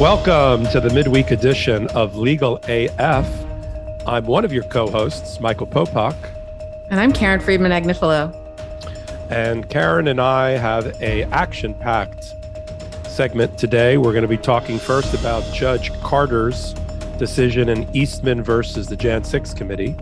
[0.00, 3.28] Welcome to the midweek edition of Legal AF.
[4.06, 6.16] I'm one of your co-hosts, Michael Popok.
[6.88, 8.34] And I'm Karen Friedman Agnifilo.
[9.30, 12.32] And Karen and I have a action-packed
[13.10, 13.98] segment today.
[13.98, 16.72] We're going to be talking first about Judge Carter's
[17.18, 19.94] decision in Eastman versus the Jan 6 committee,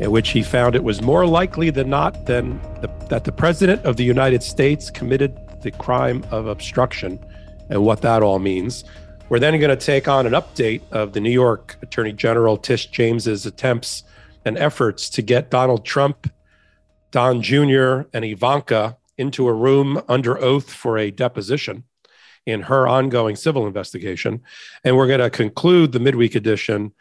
[0.00, 3.84] in which he found it was more likely than not than the, that the President
[3.84, 7.24] of the United States committed the crime of obstruction
[7.68, 8.82] and what that all means.
[9.30, 12.86] We're then going to take on an update of the New York Attorney General Tish
[12.86, 14.02] James's attempts
[14.44, 16.28] and efforts to get Donald Trump,
[17.12, 21.84] Don Jr., and Ivanka into a room under oath for a deposition
[22.44, 24.42] in her ongoing civil investigation.
[24.82, 26.92] And we're going to conclude the midweek edition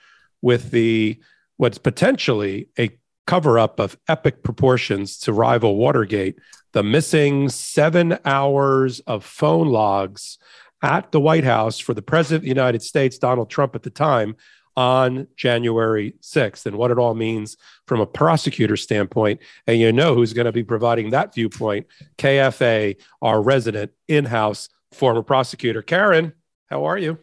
[0.43, 1.19] with the
[1.57, 6.37] what's potentially a cover up of epic proportions to rival Watergate,
[6.73, 10.37] the missing seven hours of phone logs
[10.81, 13.89] at the White House for the President of the United States, Donald Trump at the
[13.89, 14.35] time,
[14.75, 19.41] on January 6th, and what it all means from a prosecutor standpoint.
[19.67, 24.69] And you know who's going to be providing that viewpoint KFA, our resident in house
[24.91, 25.81] former prosecutor.
[25.81, 26.33] Karen,
[26.67, 27.17] how are you?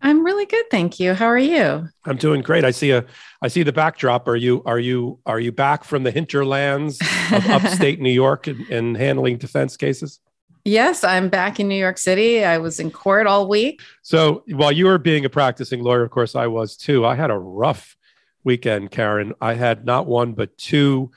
[0.00, 1.14] I'm really good, thank you.
[1.14, 1.88] How are you?
[2.04, 2.64] I'm doing great.
[2.64, 3.06] I see a
[3.40, 4.28] I see the backdrop.
[4.28, 7.00] Are you are you are you back from the hinterlands
[7.32, 10.20] of upstate New York and, and handling defense cases?
[10.64, 12.42] Yes, I'm back in New York City.
[12.42, 13.82] I was in court all week.
[14.00, 17.04] So while you were being a practicing lawyer, of course, I was too.
[17.04, 17.96] I had a rough
[18.44, 19.34] weekend, Karen.
[19.42, 21.10] I had not one, but two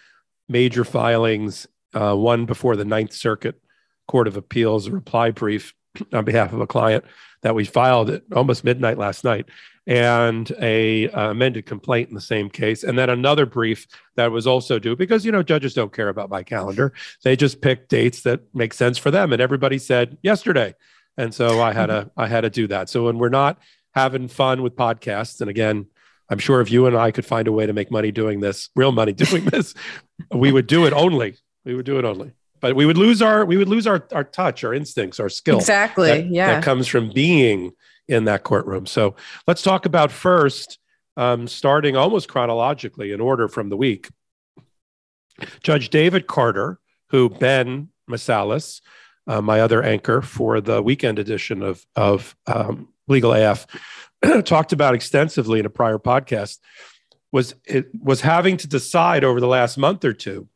[0.50, 3.56] major filings uh, one before the Ninth Circuit
[4.06, 5.74] Court of Appeals, a reply brief
[6.14, 7.06] on behalf of a client
[7.42, 9.46] that we filed at almost midnight last night
[9.88, 14.46] and a uh, amended complaint in the same case and then another brief that was
[14.46, 16.94] also due because you know judges don't care about my calendar.
[17.24, 20.76] They just pick dates that make sense for them and everybody said yesterday.
[21.16, 22.90] And so i had to i had to do that.
[22.90, 23.60] So when we're not
[23.96, 25.88] having fun with podcasts and again
[26.30, 28.70] i'm sure if you and i could find a way to make money doing this
[28.76, 29.74] real money doing this
[30.32, 31.38] we would do it only.
[31.64, 32.34] We would do it only.
[32.60, 35.58] But we would lose our we would lose our our touch our instincts our skill
[35.58, 36.56] exactly that, yeah.
[36.56, 37.72] that comes from being
[38.08, 38.86] in that courtroom.
[38.86, 39.16] So
[39.48, 40.80] let's talk about first,
[41.16, 44.10] um, starting almost chronologically in order from the week.
[45.62, 46.80] Judge David Carter,
[47.10, 48.82] who Ben Meiselas,
[49.28, 53.68] uh, my other anchor for the weekend edition of, of um, Legal AF,
[54.46, 56.60] talked about extensively in a prior podcast,
[57.32, 60.48] was it was having to decide over the last month or two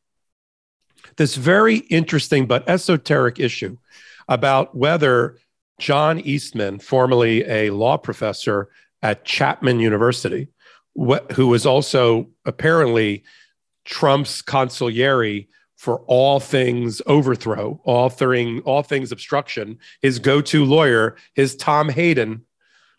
[1.17, 3.78] this very interesting but esoteric issue
[4.28, 5.38] about whether
[5.81, 8.69] John Eastman, formerly a law professor
[9.02, 10.47] at Chapman University,
[10.96, 13.24] wh- who was also apparently
[13.84, 15.47] Trump's consigliere
[15.78, 19.80] for all things overthrow, all, thing, all things obstruction.
[20.03, 22.46] His go to lawyer, his Tom Hagen,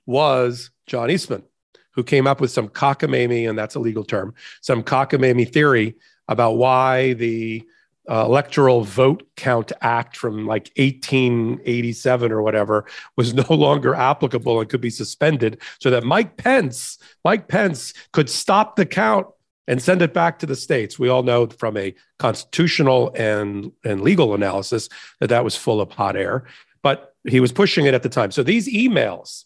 [0.05, 1.45] was John Eastman,
[1.93, 5.95] who came up with some cockamamie, and that's a legal term, some cockamamie theory
[6.27, 7.63] about why the
[8.11, 12.87] uh, Electoral Vote Count Act from like 1887 or whatever
[13.17, 18.29] was no longer applicable and could be suspended so that Mike Pence, Mike Pence could
[18.29, 19.27] stop the count
[19.69, 20.99] and send it back to the states.
[20.99, 24.89] We all know from a constitutional and, and legal analysis
[25.21, 26.45] that that was full of hot air,
[26.83, 28.33] but he was pushing it at the time.
[28.33, 29.45] So these emails,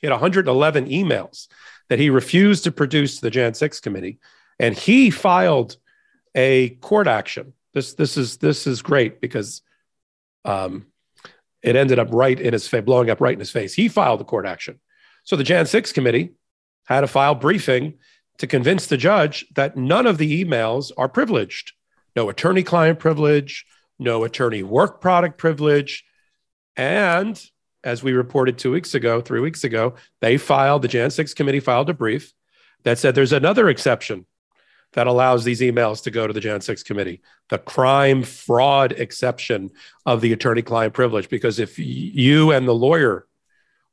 [0.00, 1.46] he had 111 emails
[1.88, 4.18] that he refused to produce to the Jan 6 committee,
[4.58, 5.76] and he filed
[6.34, 9.62] a court action this this is this is great because
[10.44, 10.86] um,
[11.62, 13.74] it ended up right in his face, blowing up right in his face.
[13.74, 14.80] He filed the court action.
[15.24, 16.32] So the Jan 6 committee
[16.86, 17.94] had a file briefing
[18.38, 21.72] to convince the judge that none of the emails are privileged.
[22.16, 23.64] No attorney client privilege,
[23.98, 26.04] no attorney work product privilege.
[26.76, 27.40] And
[27.84, 31.60] as we reported two weeks ago, three weeks ago, they filed, the Jan 6 committee
[31.60, 32.32] filed a brief
[32.82, 34.26] that said there's another exception
[34.92, 39.70] that allows these emails to go to the Jan 6 committee, the crime fraud exception
[40.04, 41.28] of the attorney client privilege.
[41.28, 43.26] Because if you and the lawyer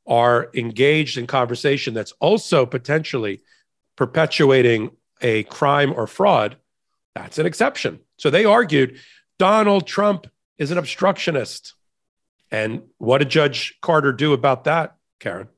[0.06, 3.40] are engaged in conversation that's also potentially
[3.96, 6.56] perpetuating a crime or fraud,
[7.14, 8.00] that's an exception.
[8.18, 8.98] So they argued
[9.38, 10.26] Donald Trump
[10.58, 11.74] is an obstructionist.
[12.50, 15.48] And what did Judge Carter do about that, Karen?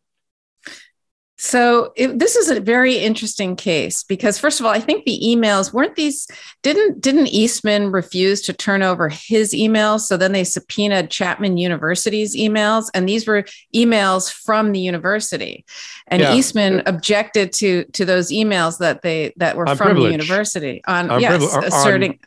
[1.44, 5.20] So it, this is a very interesting case because first of all, I think the
[5.24, 6.28] emails weren't these
[6.62, 12.36] didn't didn't Eastman refuse to turn over his emails so then they subpoenaed Chapman University's
[12.36, 13.44] emails and these were
[13.74, 15.64] emails from the university.
[16.06, 16.32] And yeah.
[16.32, 20.04] Eastman objected to to those emails that they that were from privilege.
[20.04, 22.18] the university on, on yes asserting on-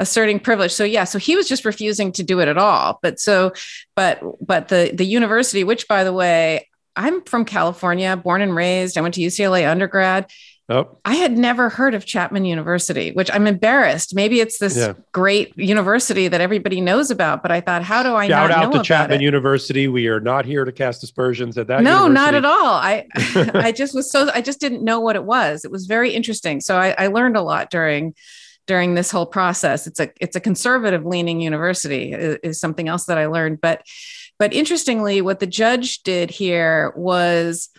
[0.00, 3.18] asserting privilege so yeah so he was just refusing to do it at all but
[3.18, 3.52] so
[3.96, 6.67] but but the the university which by the way
[6.98, 8.98] I'm from California, born and raised.
[8.98, 10.30] I went to UCLA undergrad.
[10.70, 10.98] Oh.
[11.02, 14.14] I had never heard of Chapman University, which I'm embarrassed.
[14.14, 14.92] Maybe it's this yeah.
[15.12, 18.34] great university that everybody knows about, but I thought, how do I know?
[18.34, 19.24] shout out to Chapman it?
[19.24, 19.88] University?
[19.88, 21.82] We are not here to cast aspersions at that.
[21.82, 22.14] No, university.
[22.14, 22.74] not at all.
[22.74, 23.06] I
[23.54, 25.64] I just was so I just didn't know what it was.
[25.64, 26.60] It was very interesting.
[26.60, 28.14] So I, I learned a lot during
[28.66, 29.86] during this whole process.
[29.86, 33.86] It's a it's a conservative leaning university is, is something else that I learned, but
[34.38, 37.70] but interestingly, what the judge did here was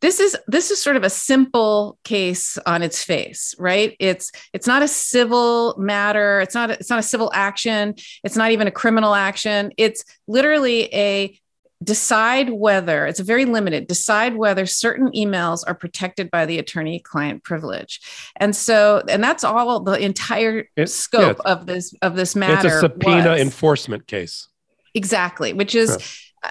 [0.00, 3.96] this is this is sort of a simple case on its face right?
[3.98, 6.40] It's it's not a civil matter.
[6.40, 7.94] It's not a, it's not a civil action.
[8.22, 9.72] It's not even a criminal action.
[9.78, 11.38] It's literally a
[11.82, 17.00] decide whether it's a very limited decide whether certain emails are protected by the attorney
[17.00, 18.00] client privilege.
[18.36, 22.68] And so and that's all the entire it, scope yeah, of this of this matter
[22.68, 23.40] it's a subpoena was.
[23.40, 24.48] enforcement case
[24.94, 26.06] exactly which is yeah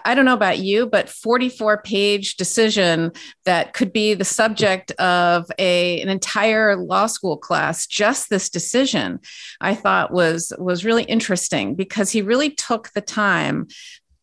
[0.05, 3.11] I don't know about you, but 44 page decision
[3.45, 9.19] that could be the subject of a, an entire law school class, just this decision,
[9.61, 13.67] I thought was, was really interesting because he really took the time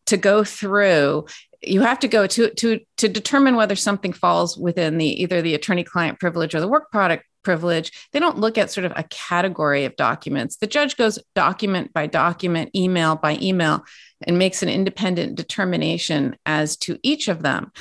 [0.07, 1.25] to go through
[1.63, 5.53] you have to go to to to determine whether something falls within the either the
[5.53, 9.03] attorney client privilege or the work product privilege they don't look at sort of a
[9.03, 13.83] category of documents the judge goes document by document email by email
[14.23, 17.71] and makes an independent determination as to each of them.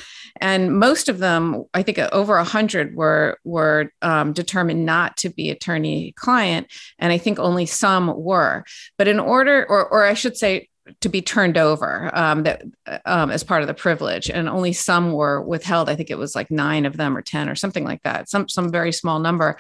[0.41, 5.29] And most of them, I think over a hundred were were um, determined not to
[5.29, 6.69] be attorney client,
[6.99, 8.65] and I think only some were.
[8.97, 10.69] But in order, or or I should say,
[11.01, 12.63] to be turned over um, that
[13.05, 15.89] um, as part of the privilege, and only some were withheld.
[15.89, 18.29] I think it was like nine of them or ten or something like that.
[18.29, 19.57] Some some very small number.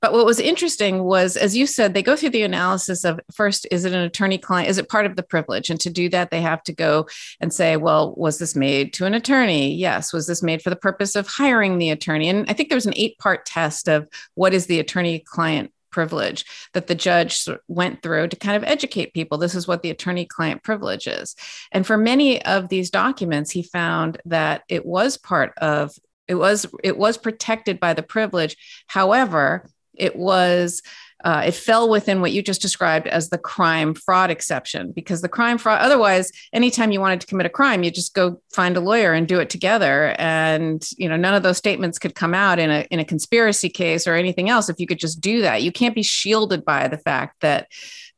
[0.00, 3.66] But what was interesting was, as you said, they go through the analysis of first,
[3.70, 4.70] is it an attorney client?
[4.70, 5.68] Is it part of the privilege?
[5.68, 7.06] And to do that, they have to go
[7.38, 9.74] and say, well, was this made to an attorney?
[9.74, 10.10] Yes.
[10.12, 12.30] Was this made for the purpose of hiring the attorney?
[12.30, 15.70] And I think there was an eight part test of what is the attorney client
[15.90, 19.38] privilege that the judge went through to kind of educate people.
[19.38, 21.36] This is what the attorney client privilege is.
[21.72, 25.92] And for many of these documents, he found that it was part of
[26.28, 28.56] it was it was protected by the privilege
[28.86, 30.80] however it was
[31.24, 35.28] uh, it fell within what you just described as the crime fraud exception because the
[35.28, 38.80] crime fraud otherwise anytime you wanted to commit a crime you just go find a
[38.80, 40.14] lawyer and do it together.
[40.18, 43.68] And you know none of those statements could come out in a in a conspiracy
[43.68, 45.62] case or anything else if you could just do that.
[45.62, 47.68] You can't be shielded by the fact that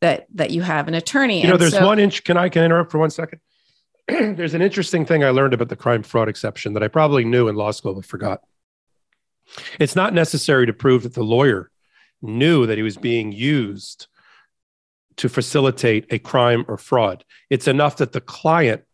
[0.01, 1.41] that that you have an attorney.
[1.41, 3.41] You know and there's so, one inch can i can I interrupt for one second?
[4.09, 7.49] There's an interesting thing i learned about the crime fraud exception that i probably knew
[7.49, 8.43] in law school but forgot.
[9.79, 11.71] It's not necessary to prove that the lawyer
[12.23, 14.07] knew that he was being used
[15.17, 17.25] to facilitate a crime or fraud.
[17.51, 18.85] It's enough that the client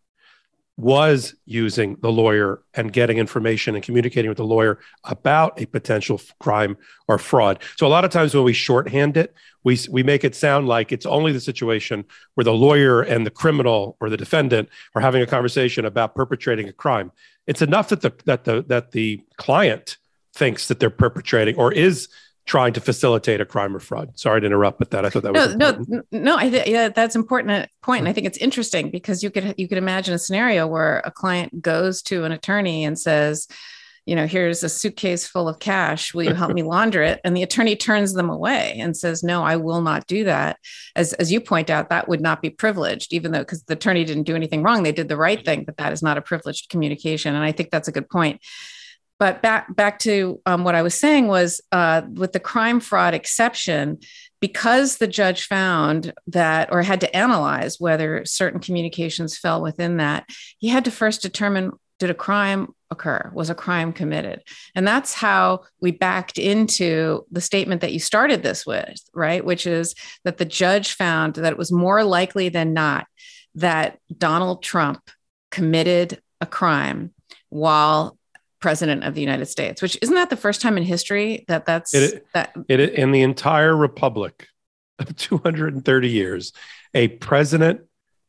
[0.78, 6.20] was using the lawyer and getting information and communicating with the lawyer about a potential
[6.38, 6.76] crime
[7.08, 7.60] or fraud.
[7.76, 9.34] So a lot of times when we shorthand it,
[9.64, 12.04] we we make it sound like it's only the situation
[12.34, 16.68] where the lawyer and the criminal or the defendant are having a conversation about perpetrating
[16.68, 17.10] a crime.
[17.48, 19.98] It's enough that the that the that the client
[20.32, 22.08] thinks that they're perpetrating or is
[22.48, 24.18] trying to facilitate a crime or fraud.
[24.18, 26.06] Sorry to interrupt, but that I thought that was no, important.
[26.10, 26.36] no, no.
[26.38, 29.54] I th- yeah, that's important uh, point, and I think it's interesting because you could
[29.58, 33.48] you could imagine a scenario where a client goes to an attorney and says,
[34.06, 36.14] you know, here's a suitcase full of cash.
[36.14, 37.20] Will you help me launder it?
[37.22, 40.58] And the attorney turns them away and says, no, I will not do that.
[40.96, 44.04] As as you point out, that would not be privileged, even though because the attorney
[44.04, 46.70] didn't do anything wrong, they did the right thing, but that is not a privileged
[46.70, 47.34] communication.
[47.34, 48.40] And I think that's a good point
[49.18, 53.14] but back back to um, what I was saying was uh, with the crime fraud
[53.14, 53.98] exception,
[54.40, 60.28] because the judge found that or had to analyze whether certain communications fell within that,
[60.58, 63.30] he had to first determine did a crime occur?
[63.34, 64.42] Was a crime committed?
[64.74, 69.44] And that's how we backed into the statement that you started this with, right?
[69.44, 69.94] Which is
[70.24, 73.06] that the judge found that it was more likely than not
[73.56, 75.10] that Donald Trump
[75.50, 77.12] committed a crime
[77.48, 78.17] while
[78.60, 81.94] president of the United States, which isn't that the first time in history that that's
[81.94, 84.48] it, that it in the entire republic
[84.98, 86.52] of 230 years,
[86.94, 87.80] a president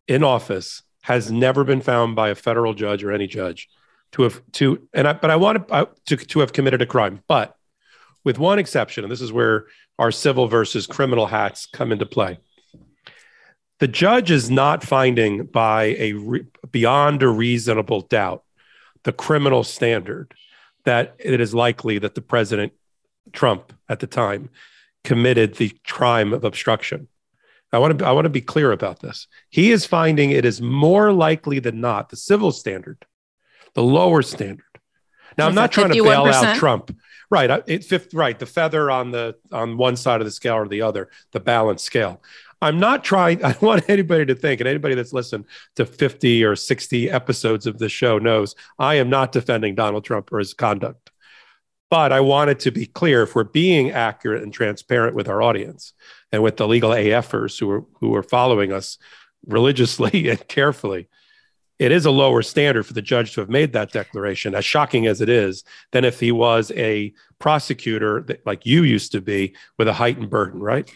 [0.07, 3.69] in office has never been found by a federal judge or any judge
[4.11, 7.21] to have to and I, but I want to, to to have committed a crime,
[7.27, 7.55] but
[8.23, 9.65] with one exception, and this is where
[9.97, 12.39] our civil versus criminal hats come into play.
[13.79, 18.43] The judge is not finding by a re, beyond a reasonable doubt
[19.03, 20.33] the criminal standard
[20.85, 22.73] that it is likely that the president
[23.31, 24.49] Trump at the time
[25.03, 27.07] committed the crime of obstruction.
[27.71, 29.27] I want to I want to be clear about this.
[29.49, 33.05] He is finding it is more likely than not the civil standard
[33.75, 34.63] The lower standard.
[35.37, 36.97] Now, I'm not trying to bail out Trump.
[37.31, 38.37] Right, it, fifth, right.
[38.37, 41.83] The feather on the on one side of the scale or the other, the balance
[41.83, 42.23] scale.
[42.61, 43.43] I'm not trying.
[43.45, 47.79] I want anybody to think, and anybody that's listened to 50 or 60 episodes of
[47.79, 51.11] the show knows I am not defending Donald Trump or his conduct.
[51.89, 55.41] But I want it to be clear if we're being accurate and transparent with our
[55.41, 55.93] audience
[56.31, 58.99] and with the legal AFers who are who are following us
[59.47, 61.07] religiously and carefully,
[61.79, 65.07] it is a lower standard for the judge to have made that declaration, as shocking
[65.07, 69.55] as it is, than if he was a prosecutor that, like you used to be
[69.77, 70.93] with a heightened burden, right?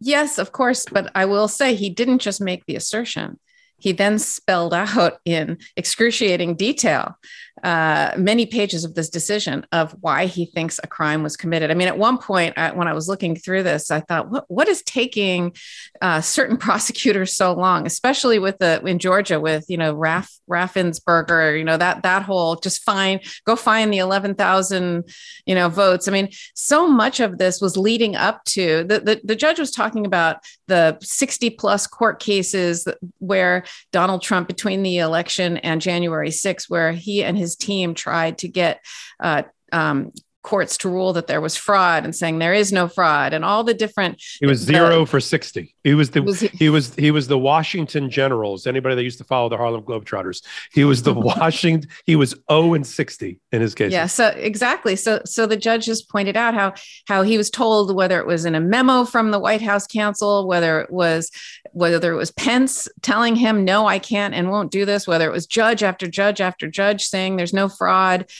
[0.00, 0.86] Yes, of course.
[0.90, 3.38] But I will say he didn't just make the assertion.
[3.78, 7.18] He then spelled out in excruciating detail
[7.64, 11.70] uh, many pages of this decision of why he thinks a crime was committed.
[11.70, 14.44] I mean, at one point, I, when I was looking through this, I thought, what,
[14.48, 15.56] what is taking
[16.02, 21.58] uh, certain prosecutors so long, especially with the in Georgia with you know Raff Raffensperger,
[21.58, 25.08] you know that that whole just find go find the eleven thousand
[25.46, 26.06] you know votes.
[26.06, 29.70] I mean, so much of this was leading up to the, the the judge was
[29.70, 30.36] talking about
[30.68, 32.86] the sixty plus court cases
[33.20, 38.38] where Donald Trump between the election and January 6th, where he and his team tried
[38.38, 38.80] to get
[39.20, 39.42] uh,
[39.72, 40.12] um,
[40.44, 43.64] courts to rule that there was fraud and saying there is no fraud and all
[43.64, 46.94] the different it was zero the, for 60 he was the was he, he, was
[46.96, 48.66] he was the washington generals.
[48.66, 52.74] Anybody that used to follow the harlem globetrotters he was the washington he was 0
[52.74, 54.96] and 60 in his case yeah so exactly.
[54.96, 56.74] So so the judge just pointed out how
[57.08, 60.46] how he was told whether it was in a memo from the white house counsel
[60.46, 61.30] whether it was
[61.74, 65.32] whether it was Pence telling him, no, I can't and won't do this, whether it
[65.32, 68.30] was judge after judge after judge saying there's no fraud,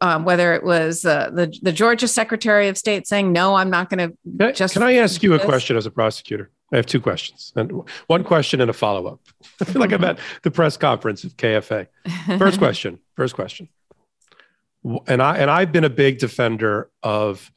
[0.00, 3.90] um, whether it was uh, the, the Georgia Secretary of State saying, no, I'm not
[3.90, 4.74] going to just.
[4.74, 6.50] Can I ask you a question as a prosecutor?
[6.72, 9.20] I have two questions and one question and a follow up.
[9.60, 11.86] I feel like I'm at the press conference of KFA.
[12.38, 12.98] First question.
[13.16, 13.68] First question.
[15.06, 17.50] And I and I've been a big defender of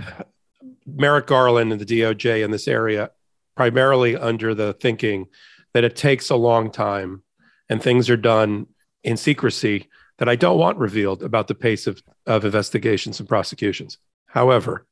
[0.85, 3.11] Merrick Garland and the DOJ in this area
[3.55, 5.27] primarily under the thinking
[5.73, 7.23] that it takes a long time
[7.69, 8.67] and things are done
[9.03, 13.97] in secrecy that I don't want revealed about the pace of, of investigations and prosecutions.
[14.27, 14.85] However,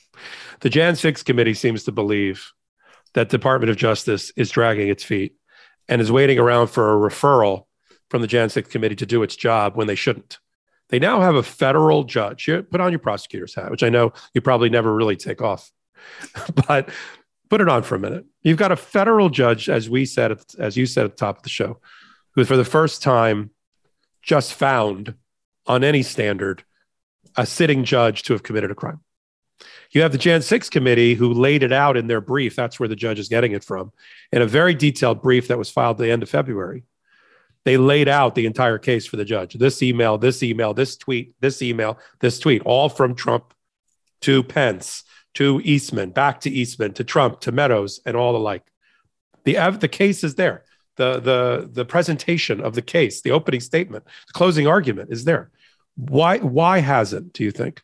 [0.60, 2.52] the Jan 6 committee seems to believe
[3.14, 5.34] that Department of Justice is dragging its feet
[5.88, 7.66] and is waiting around for a referral
[8.10, 10.38] from the Jan 6 committee to do its job when they shouldn't.
[10.88, 12.46] They now have a federal judge.
[12.46, 15.70] You put on your prosecutor's hat, which I know you probably never really take off.
[16.68, 16.90] but
[17.50, 18.24] put it on for a minute.
[18.42, 21.42] You've got a federal judge, as we said, as you said at the top of
[21.42, 21.80] the show,
[22.32, 23.50] who for the first time
[24.22, 25.14] just found
[25.66, 26.64] on any standard
[27.36, 29.00] a sitting judge to have committed a crime.
[29.90, 32.56] You have the Jan 6 committee who laid it out in their brief.
[32.56, 33.92] That's where the judge is getting it from.
[34.32, 36.84] In a very detailed brief that was filed the end of February,
[37.64, 39.54] they laid out the entire case for the judge.
[39.54, 43.54] This email, this email, this tweet, this email, this tweet, all from Trump
[44.22, 45.04] to Pence
[45.34, 48.62] to Eastman, back to Eastman, to Trump, to Meadows, and all the like.
[49.44, 50.64] The, the case is there.
[50.96, 55.50] The, the, the presentation of the case, the opening statement, the closing argument is there.
[55.96, 57.82] Why, why hasn't, do you think?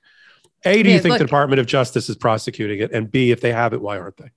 [0.65, 2.93] A, do you think look, the Department of Justice is prosecuting it?
[2.93, 4.31] And B, if they have it, why aren't they?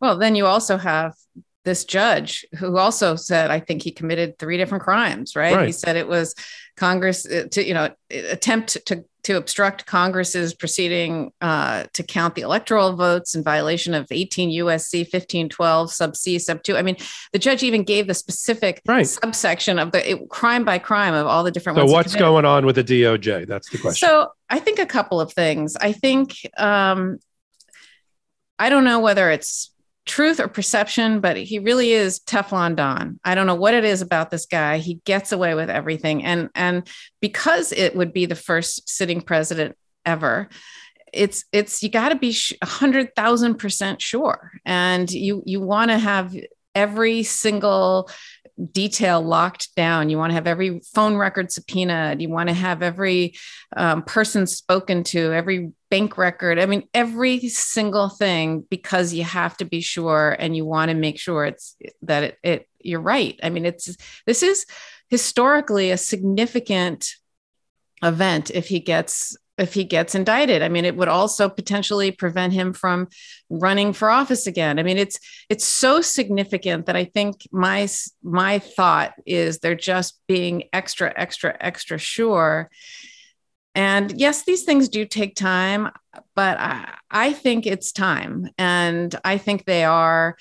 [0.00, 1.14] Well, then you also have
[1.64, 5.54] this judge who also said, I think he committed three different crimes, right?
[5.54, 5.66] right.
[5.66, 6.34] He said it was
[6.76, 12.42] Congress uh, to, you know, attempt to to obstruct Congress's proceeding uh, to count the
[12.42, 16.76] electoral votes in violation of 18 USC 1512 sub C sub 2.
[16.76, 16.96] I mean,
[17.32, 19.06] the judge even gave the specific right.
[19.06, 22.66] subsection of the it, crime by crime of all the different so what's going on
[22.66, 23.46] with the DOJ?
[23.46, 24.08] That's the question.
[24.08, 25.76] So I think a couple of things.
[25.76, 27.18] I think um,
[28.58, 29.71] I don't know whether it's
[30.04, 33.20] truth or perception, but he really is Teflon Don.
[33.24, 34.78] I don't know what it is about this guy.
[34.78, 36.24] He gets away with everything.
[36.24, 36.88] And and
[37.20, 40.48] because it would be the first sitting president ever,
[41.12, 45.90] it's it's you got to be a hundred thousand percent sure, and you you want
[45.90, 46.34] to have
[46.74, 48.10] every single
[48.70, 50.10] detail locked down.
[50.10, 52.20] You want to have every phone record subpoenaed.
[52.20, 53.34] You want to have every
[53.76, 56.58] um, person spoken to, every bank record.
[56.58, 60.94] I mean, every single thing because you have to be sure and you want to
[60.94, 63.38] make sure it's that it, it you're right.
[63.42, 63.94] I mean, it's
[64.26, 64.64] this is
[65.10, 67.16] historically a significant
[68.02, 70.62] event if he gets if he gets indicted.
[70.62, 73.08] I mean, it would also potentially prevent him from
[73.50, 74.78] running for office again.
[74.78, 75.18] I mean, it's
[75.50, 77.86] it's so significant that I think my
[78.22, 82.70] my thought is they're just being extra extra extra sure.
[83.74, 85.90] And yes, these things do take time,
[86.34, 90.36] but I, I think it's time, and I think they are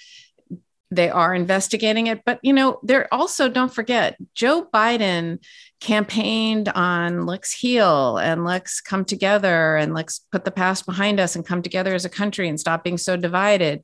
[0.91, 2.21] they are investigating it.
[2.25, 5.39] But, you know, they're also, don't forget, Joe Biden
[5.79, 11.35] campaigned on let's heal and let's come together and let's put the past behind us
[11.35, 13.83] and come together as a country and stop being so divided.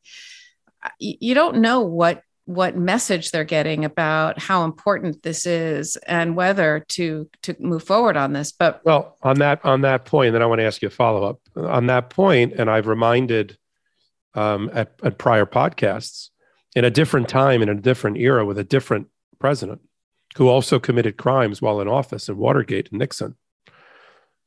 [0.99, 6.85] You don't know what what message they're getting about how important this is and whether
[6.87, 10.45] to to move forward on this but well on that on that point then i
[10.45, 11.41] want to ask you a follow-up.
[11.57, 13.57] On that point and i've reminded
[14.33, 16.29] um, at, at prior podcasts
[16.73, 19.07] in a different time in a different era with a different
[19.39, 19.81] president
[20.37, 23.35] who also committed crimes while in office in watergate and nixon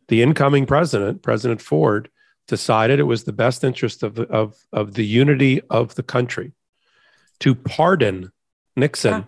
[0.09, 2.09] the incoming president president ford
[2.49, 6.53] decided it was the best interest of the, of, of the unity of the country
[7.41, 8.33] to pardon
[8.77, 9.25] Nixon yeah,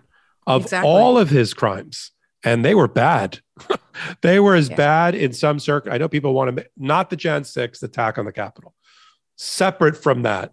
[0.47, 0.89] of exactly.
[0.89, 2.11] all of his crimes.
[2.43, 3.39] And they were bad.
[4.21, 4.75] they were as yeah.
[4.75, 5.93] bad in some circle.
[5.93, 8.73] I know people want to, not the Jan 6 attack on the Capitol.
[9.37, 10.51] Separate from that,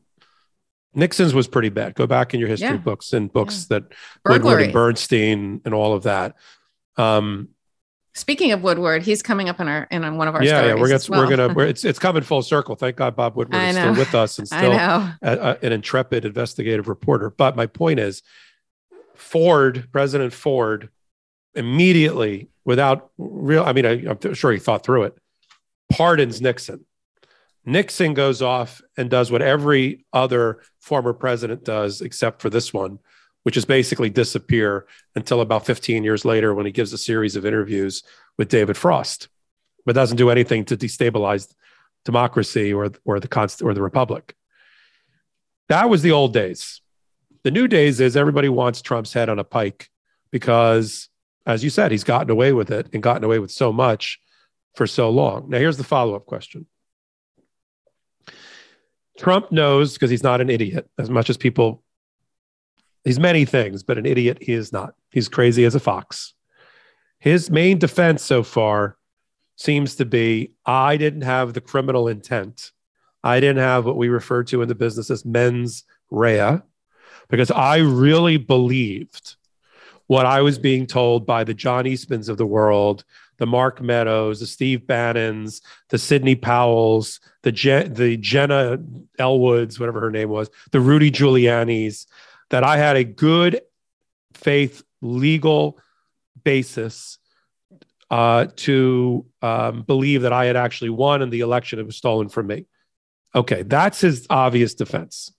[0.94, 1.94] Nixon's was pretty bad.
[1.94, 2.76] Go back in your history yeah.
[2.76, 3.84] books and books that
[4.24, 4.42] Burglary.
[4.42, 6.36] Woodward and Bernstein and all of that.
[6.96, 7.50] Um,
[8.14, 10.74] Speaking of Woodward, he's coming up in our in on one of our yeah yeah
[10.74, 11.20] we're gonna well.
[11.20, 12.74] we're gonna we're, it's it's coming full circle.
[12.74, 16.88] Thank God Bob Woodward is still with us and still a, a, an intrepid investigative
[16.88, 17.30] reporter.
[17.30, 18.22] But my point is,
[19.14, 20.88] Ford President Ford
[21.54, 25.16] immediately without real I mean I, I'm sure he thought through it
[25.90, 26.86] pardons Nixon.
[27.66, 32.98] Nixon goes off and does what every other former president does except for this one,
[33.42, 37.46] which is basically disappear until about 15 years later when he gives a series of
[37.46, 38.02] interviews
[38.36, 39.28] with David Frost,
[39.86, 41.52] but doesn't do anything to destabilize
[42.04, 44.34] democracy or, or the const- or the republic.
[45.68, 46.80] That was the old days.
[47.42, 49.88] The new days is everybody wants Trump's head on a pike
[50.30, 51.08] because,
[51.46, 54.20] as you said, he's gotten away with it and gotten away with so much
[54.74, 55.48] for so long.
[55.48, 56.66] Now, here's the follow up question.
[59.18, 61.82] Trump knows because he's not an idiot, as much as people
[63.04, 64.94] He's many things, but an idiot he is not.
[65.10, 66.34] He's crazy as a fox.
[67.18, 68.96] His main defense so far
[69.56, 72.72] seems to be I didn't have the criminal intent.
[73.22, 76.60] I didn't have what we refer to in the business as mens rea,
[77.28, 79.36] because I really believed
[80.06, 83.04] what I was being told by the John Eastmans of the world,
[83.36, 88.78] the Mark Meadows, the Steve Bannons, the Sidney Powells, the Je- the Jenna
[89.18, 92.06] Elwoods, whatever her name was, the Rudy Giuliani's,
[92.50, 93.60] that I had a good
[94.34, 95.78] faith legal
[96.44, 97.18] basis
[98.10, 101.78] uh, to um, believe that I had actually won in the election.
[101.78, 102.66] It was stolen from me.
[103.34, 105.32] Okay, that's his obvious defense.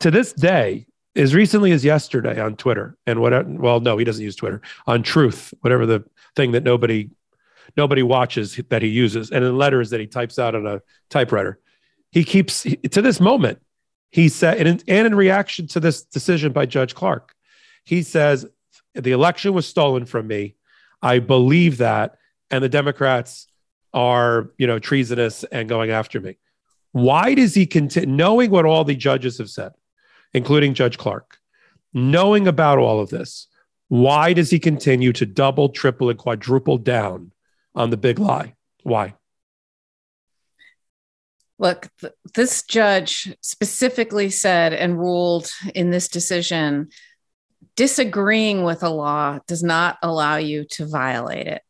[0.00, 3.48] To this day, as recently as yesterday on Twitter, and what?
[3.48, 4.60] Well, no, he doesn't use Twitter.
[4.86, 6.04] On Truth, whatever the
[6.36, 7.10] thing that nobody
[7.76, 11.58] nobody watches that he uses, and in letters that he types out on a typewriter,
[12.12, 13.60] he keeps to this moment
[14.10, 17.34] he said, and in, and in reaction to this decision by Judge Clark,
[17.84, 18.46] he says,
[18.94, 20.56] the election was stolen from me.
[21.02, 22.16] I believe that.
[22.50, 23.46] And the Democrats
[23.92, 26.38] are, you know, treasonous and going after me.
[26.92, 29.72] Why does he continue, knowing what all the judges have said,
[30.32, 31.38] including Judge Clark,
[31.92, 33.48] knowing about all of this,
[33.88, 37.32] why does he continue to double, triple, and quadruple down
[37.74, 38.54] on the big lie?
[38.82, 39.14] Why?
[41.58, 46.88] Look, th- this judge specifically said and ruled in this decision
[47.76, 51.62] disagreeing with a law does not allow you to violate it.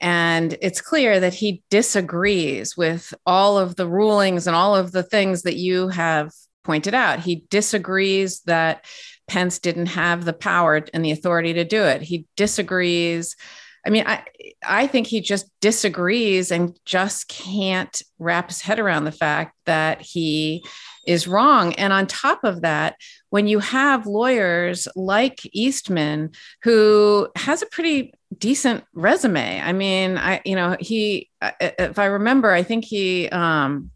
[0.00, 5.04] And it's clear that he disagrees with all of the rulings and all of the
[5.04, 6.32] things that you have
[6.64, 7.20] pointed out.
[7.20, 8.84] He disagrees that
[9.28, 12.02] Pence didn't have the power and the authority to do it.
[12.02, 13.36] He disagrees
[13.86, 14.24] I mean, I
[14.66, 20.00] I think he just disagrees and just can't wrap his head around the fact that
[20.00, 20.64] he
[21.06, 21.74] is wrong.
[21.74, 22.94] And on top of that,
[23.30, 26.30] when you have lawyers like Eastman,
[26.62, 32.50] who has a pretty decent resume, I mean, I you know he, if I remember,
[32.50, 33.28] I think he.
[33.28, 33.90] Um,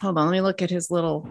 [0.00, 1.30] hold on, let me look at his little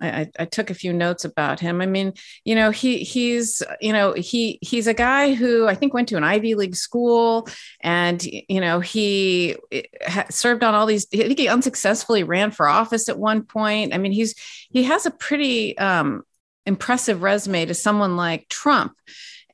[0.00, 1.80] I, I, took a few notes about him.
[1.80, 2.12] I mean,
[2.44, 6.16] you know, he he's you know he he's a guy who I think went to
[6.16, 7.48] an Ivy League school,
[7.80, 11.06] and you know he eh, served on all these.
[11.14, 13.94] I think he unsuccessfully ran for office at one point.
[13.94, 14.34] I mean, he's
[14.70, 16.24] he has a pretty um,
[16.66, 18.92] impressive resume to someone like Trump.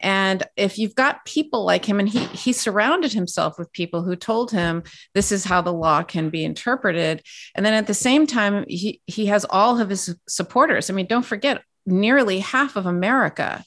[0.02, 4.16] And if you've got people like him, and he he surrounded himself with people who
[4.16, 4.82] told him
[5.14, 7.22] this is how the law can be interpreted,
[7.54, 10.90] and then at the same time he he has all of his supporters.
[10.90, 13.64] I mean, don't forget, nearly half of America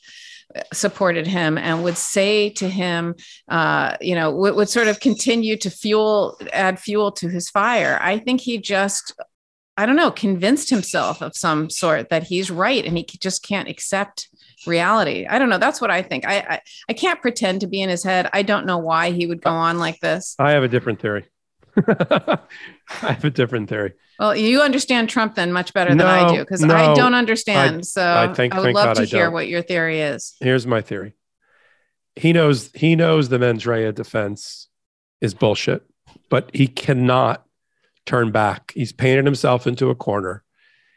[0.71, 3.15] supported him and would say to him,
[3.50, 7.98] uh, you know, would, would sort of continue to fuel, add fuel to his fire.
[8.02, 9.13] I think he just
[9.78, 13.67] I don't know, convinced himself of some sort that he's right and he just can't
[13.67, 14.30] accept
[14.67, 15.25] reality.
[15.25, 15.58] I don't know.
[15.58, 16.25] That's what I think.
[16.25, 18.30] I, I, I can't pretend to be in his head.
[18.34, 20.36] I don't know why he would go on like this.
[20.39, 21.25] I have a different theory.
[21.78, 22.39] I
[23.01, 23.93] have a different theory.
[24.19, 27.13] Well, you understand Trump then much better no, than I do because no, I don't
[27.13, 27.78] understand.
[27.78, 30.36] I, so I, think, I would love God to hear what your theory is.
[30.39, 31.15] Here's my theory.
[32.15, 34.69] He knows he knows the mens rea defense
[35.19, 35.84] is bullshit,
[36.30, 37.45] but he cannot
[38.06, 38.71] turn back.
[38.73, 40.43] He's painted himself into a corner.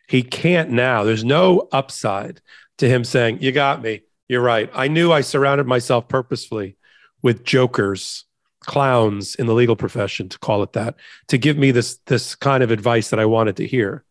[0.09, 1.03] He can't now.
[1.03, 2.41] There's no upside
[2.79, 4.03] to him saying, "You got me.
[4.29, 4.71] You're right.
[4.75, 6.77] I knew I surrounded myself purposefully
[7.23, 8.25] with jokers."
[8.61, 10.95] clowns in the legal profession to call it that
[11.29, 14.05] to give me this this kind of advice that I wanted to hear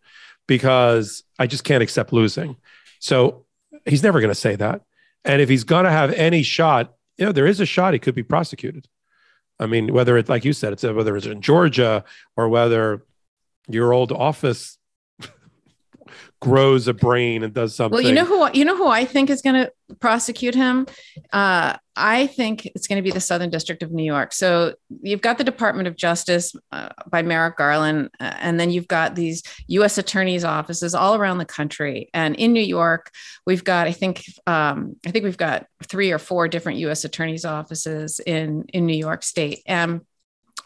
[0.48, 2.56] because I just can't accept losing.
[3.00, 3.46] So
[3.86, 4.82] he's never going to say that.
[5.26, 8.00] And if he's going to have any shot, you know, there is a shot he
[8.00, 8.88] could be prosecuted.
[9.60, 12.04] I mean, whether it's like you said, it's whether it's in Georgia
[12.36, 13.06] or whether
[13.68, 14.77] your old office
[16.40, 17.96] grows a brain and does something.
[17.96, 20.88] Well, you know who you know who I think is going to prosecute him.
[21.34, 24.34] Uh, I think it's going to be the Southern District of New York.
[24.34, 28.88] So you've got the Department of Justice uh, by Merrick Garland, uh, and then you've
[28.88, 29.98] got these U.S.
[29.98, 32.10] attorneys' offices all around the country.
[32.14, 33.12] And in New York,
[33.46, 37.04] we've got I think um, I think we've got three or four different U.S.
[37.04, 39.64] attorneys' offices in in New York State.
[39.66, 40.02] And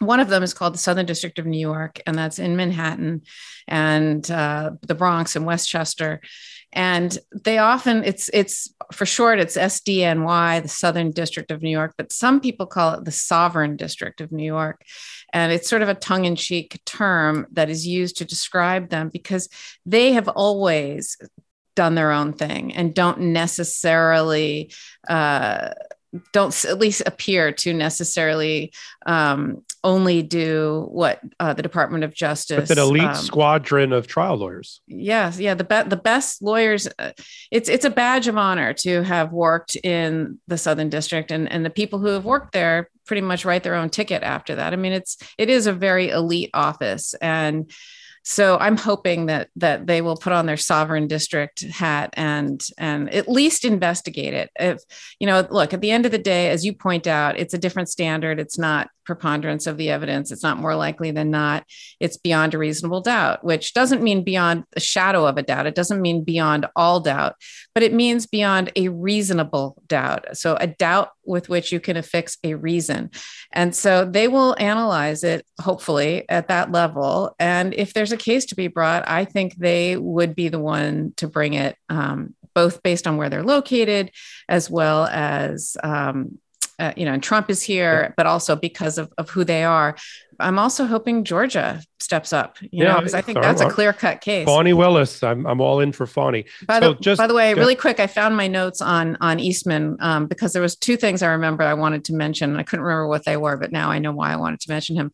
[0.01, 3.21] one of them is called the Southern District of New York, and that's in Manhattan
[3.67, 6.21] and uh, the Bronx and Westchester.
[6.73, 11.93] And they often it's it's for short it's SDNY, the Southern District of New York,
[11.97, 14.81] but some people call it the Sovereign District of New York.
[15.33, 19.49] And it's sort of a tongue-in-cheek term that is used to describe them because
[19.85, 21.17] they have always
[21.75, 24.73] done their own thing and don't necessarily
[25.07, 25.69] uh,
[26.34, 28.74] don't at least appear to necessarily
[29.06, 32.69] um, only do what uh, the Department of Justice.
[32.69, 34.82] With an elite um, squadron of trial lawyers.
[34.88, 36.88] Yes, yeah, the be- the best lawyers.
[37.00, 37.12] Uh,
[37.50, 41.65] it's it's a badge of honor to have worked in the Southern District, and and
[41.65, 44.74] the people who have worked there pretty much write their own ticket after that.
[44.74, 47.71] I mean, it's it is a very elite office, and
[48.23, 53.10] so I'm hoping that that they will put on their sovereign district hat and and
[53.13, 54.51] at least investigate it.
[54.60, 54.79] If
[55.19, 57.57] you know, look at the end of the day, as you point out, it's a
[57.57, 58.39] different standard.
[58.39, 60.31] It's not preponderance of the evidence.
[60.31, 61.65] It's not more likely than not.
[61.99, 65.65] It's beyond a reasonable doubt, which doesn't mean beyond a shadow of a doubt.
[65.65, 67.36] It doesn't mean beyond all doubt,
[67.73, 70.38] but it means beyond a reasonable doubt.
[70.38, 73.12] So a doubt with which you can affix a reason.
[73.53, 77.36] And so they will analyze it, hopefully, at that level.
[77.39, 81.13] And if there's a case to be brought, I think they would be the one
[81.17, 81.75] to bring it.
[81.89, 84.12] Um, both based on where they're located,
[84.49, 86.38] as well as um,
[86.81, 88.13] uh, you know, and Trump is here, yeah.
[88.17, 89.95] but also because of, of who they are.
[90.39, 93.93] I'm also hoping Georgia steps up, you yeah, know, because I think that's a clear
[93.93, 94.47] cut case.
[94.47, 96.45] Fani Willis, I'm, I'm all in for Fani.
[96.65, 99.39] By, so the, just, by the way, really quick, I found my notes on on
[99.39, 102.57] Eastman um, because there was two things I remember I wanted to mention.
[102.57, 104.95] I couldn't remember what they were, but now I know why I wanted to mention
[104.95, 105.11] him.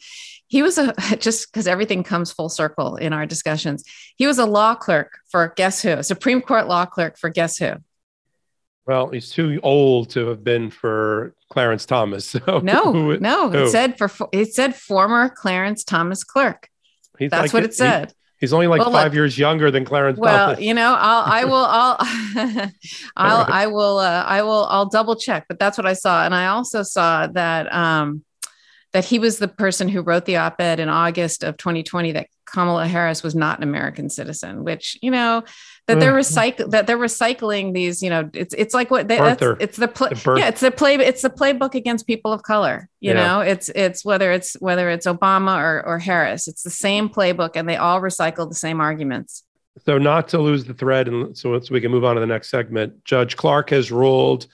[0.47, 3.83] He was a just because everything comes full circle in our discussions.
[4.15, 6.01] He was a law clerk for guess who?
[6.03, 7.73] Supreme Court law clerk for guess who?
[8.87, 12.35] Well, he's too old to have been for Clarence Thomas.
[12.47, 13.63] So no, who, no, who?
[13.65, 16.69] it said for it said former Clarence Thomas clerk.
[17.19, 18.09] He's That's like, what it said.
[18.09, 20.19] He, he's only like well, five look, years younger than Clarence.
[20.19, 20.61] Well, Thomas.
[20.61, 21.97] you know, I'll, I will, I'll,
[23.17, 23.49] I'll, right.
[23.49, 25.45] I will, uh, I will, I'll double check.
[25.49, 28.23] But that's what I saw, and I also saw that um,
[28.93, 32.87] that he was the person who wrote the op-ed in August of 2020 that Kamala
[32.87, 35.43] Harris was not an American citizen, which you know
[35.87, 36.19] that they're mm.
[36.19, 38.01] recycling that they're recycling these.
[38.01, 40.95] You know, it's it's like what they, it's the, play, the yeah, it's the play
[40.95, 42.89] it's the playbook against people of color.
[43.01, 43.27] You yeah.
[43.27, 47.51] know, it's it's whether it's whether it's Obama or or Harris, it's the same playbook,
[47.55, 49.43] and they all recycle the same arguments.
[49.85, 52.27] So, not to lose the thread, and so, so we can move on to the
[52.27, 53.03] next segment.
[53.05, 54.47] Judge Clark has ruled.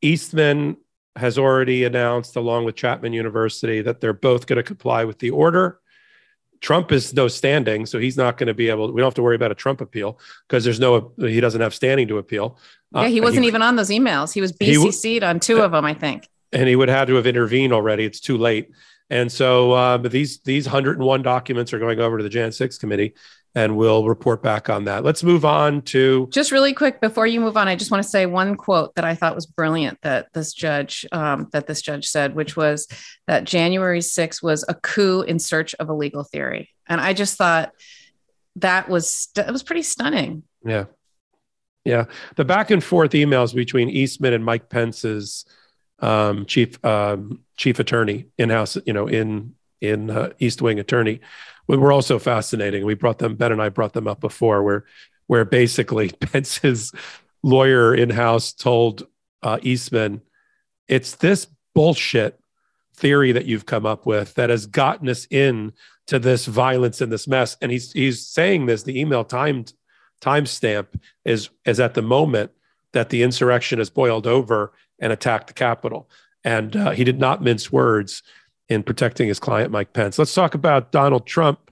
[0.00, 0.76] Eastman
[1.18, 5.30] has already announced, along with Chapman University, that they're both going to comply with the
[5.30, 5.80] order.
[6.60, 8.92] Trump is no standing, so he's not going to be able.
[8.92, 11.12] We don't have to worry about a Trump appeal because there's no.
[11.18, 12.58] He doesn't have standing to appeal.
[12.92, 14.32] Yeah, he uh, wasn't he, even on those emails.
[14.32, 16.28] He was BCC'd on two of them, I think.
[16.52, 18.04] And he would have to have intervened already.
[18.04, 18.70] It's too late.
[19.10, 22.78] And so, uh, but these these 101 documents are going over to the Jan 6
[22.78, 23.14] committee,
[23.54, 25.04] and we'll report back on that.
[25.04, 27.68] Let's move on to just really quick before you move on.
[27.68, 31.06] I just want to say one quote that I thought was brilliant that this judge
[31.12, 32.86] um, that this judge said, which was
[33.26, 37.36] that January 6th was a coup in search of a legal theory, and I just
[37.36, 37.72] thought
[38.56, 40.42] that was that was pretty stunning.
[40.64, 40.84] Yeah,
[41.84, 42.04] yeah.
[42.36, 45.44] The back and forth emails between Eastman and Mike Pence's
[46.00, 51.20] um, chief um, chief attorney in house, you know, in in uh, East Wing attorney
[51.76, 52.84] were also fascinating.
[52.84, 54.84] We brought them, Ben and I brought them up before, where
[55.26, 56.92] where basically Pence is
[57.42, 59.06] lawyer in house told
[59.42, 60.22] uh, Eastman,
[60.88, 62.40] it's this bullshit
[62.94, 65.72] theory that you've come up with that has gotten us in
[66.08, 67.56] to this violence and this mess.
[67.62, 68.82] And he's he's saying this.
[68.82, 69.72] The email timed
[70.20, 70.86] timestamp
[71.24, 72.50] is is at the moment
[72.92, 76.08] that the insurrection has boiled over and attacked the Capitol.
[76.42, 78.22] And uh, he did not mince words
[78.68, 80.18] in protecting his client, Mike Pence.
[80.18, 81.70] Let's talk about Donald Trump,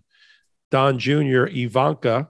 [0.70, 2.28] Don Jr., Ivanka,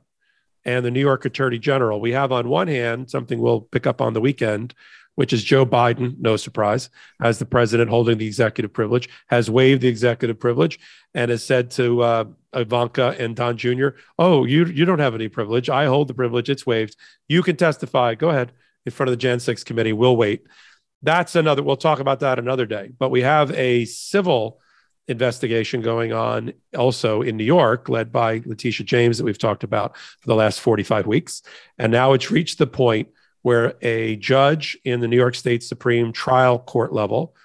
[0.65, 2.01] and the New York Attorney General.
[2.01, 4.75] We have on one hand something we'll pick up on the weekend,
[5.15, 6.91] which is Joe Biden, no surprise,
[7.23, 10.79] as the president holding the executive privilege, has waived the executive privilege
[11.15, 15.29] and has said to uh, Ivanka and Don Jr., "Oh, you you don't have any
[15.29, 15.71] privilege.
[15.71, 16.51] I hold the privilege.
[16.51, 16.97] It's waived.
[17.29, 18.15] You can testify.
[18.15, 18.53] Go ahead
[18.85, 19.93] in front of the Jan 6 committee.
[19.93, 20.47] We'll wait."
[21.03, 21.63] That's another.
[21.63, 22.91] We'll talk about that another day.
[22.99, 24.61] But we have a civil
[25.09, 29.97] investigation going on also in New York, led by Letitia James, that we've talked about
[29.97, 31.43] for the last 45 weeks.
[31.79, 33.09] And now it's reached the point
[33.43, 37.37] where a judge in the New York State Supreme trial court level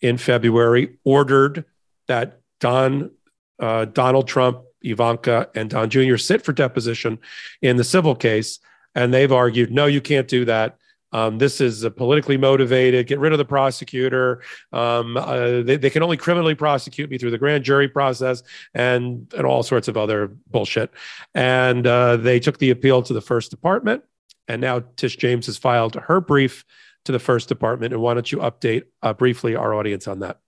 [0.00, 1.64] in February ordered
[2.08, 3.10] that Don,
[3.58, 6.16] uh, Donald Trump, Ivanka, and Don Jr.
[6.16, 7.18] sit for deposition
[7.60, 8.58] in the civil case.
[8.94, 10.78] And they've argued, no, you can't do that.
[11.12, 13.06] Um, this is a politically motivated.
[13.06, 14.42] Get rid of the prosecutor.
[14.72, 18.42] Um, uh, they, they, can only criminally prosecute me through the grand jury process
[18.74, 20.90] and and all sorts of other bullshit.
[21.34, 24.04] And uh, they took the appeal to the first department,
[24.48, 26.64] and now Tish James has filed her brief
[27.04, 27.92] to the first department.
[27.92, 30.38] And why don't you update uh, briefly our audience on that?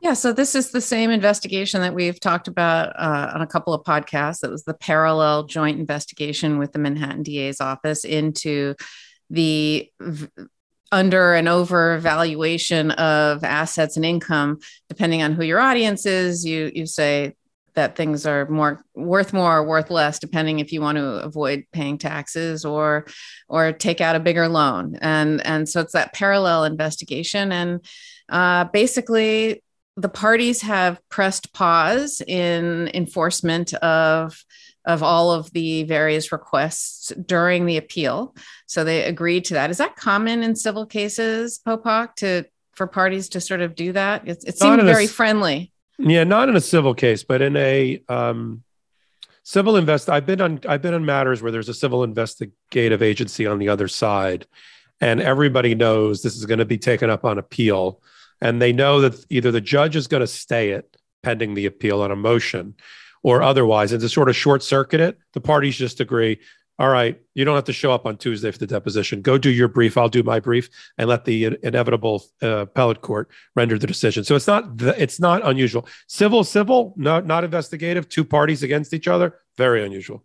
[0.00, 3.74] Yeah, so this is the same investigation that we've talked about uh, on a couple
[3.74, 4.40] of podcasts.
[4.40, 8.76] That was the parallel joint investigation with the Manhattan DA's office into
[9.30, 10.28] the v-
[10.90, 16.70] under and over valuation of assets and income depending on who your audience is you
[16.74, 17.34] you say
[17.78, 21.64] that things are more worth more or worth less depending if you want to avoid
[21.72, 23.06] paying taxes or
[23.48, 24.98] or take out a bigger loan.
[25.00, 27.52] And and so it's that parallel investigation.
[27.52, 27.86] And
[28.28, 29.62] uh, basically
[29.96, 34.44] the parties have pressed pause in enforcement of
[34.88, 38.34] of all of the various requests during the appeal.
[38.66, 39.70] So they agreed to that.
[39.70, 44.26] Is that common in civil cases, Popok, to for parties to sort of do that?
[44.26, 45.72] It, it seemed very a, friendly.
[45.98, 48.64] Yeah, not in a civil case, but in a um,
[49.42, 50.08] civil invest.
[50.08, 53.68] I've been on I've been on matters where there's a civil investigative agency on the
[53.68, 54.46] other side,
[55.02, 58.00] and everybody knows this is going to be taken up on appeal,
[58.40, 62.00] and they know that either the judge is going to stay it pending the appeal
[62.00, 62.74] on a motion
[63.28, 63.92] or otherwise.
[63.92, 66.40] And to sort of short circuit it, the parties just agree.
[66.78, 69.20] All right, you don't have to show up on Tuesday for the deposition.
[69.20, 69.98] Go do your brief.
[69.98, 74.22] I'll do my brief, and let the inevitable uh, appellate court render the decision.
[74.22, 75.88] So it's not the, it's not unusual.
[76.06, 78.08] Civil, civil, not not investigative.
[78.08, 80.24] Two parties against each other, very unusual.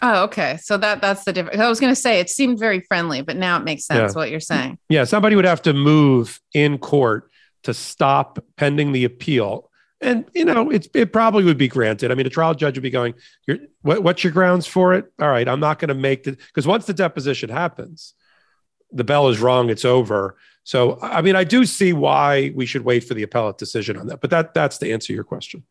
[0.00, 0.56] Oh, okay.
[0.62, 1.60] So that that's the difference.
[1.60, 4.18] I was going to say it seemed very friendly, but now it makes sense yeah.
[4.18, 4.78] what you're saying.
[4.88, 7.30] Yeah, somebody would have to move in court
[7.64, 9.70] to stop pending the appeal
[10.04, 12.12] and you know it's it probably would be granted.
[12.12, 13.14] I mean a trial judge would be going
[13.82, 15.12] what, what's your grounds for it?
[15.20, 18.14] All right i'm not going to make the because once the deposition happens
[18.92, 20.36] the bell is rung it's over.
[20.62, 24.06] So i mean i do see why we should wait for the appellate decision on
[24.08, 25.64] that but that that's the answer to your question.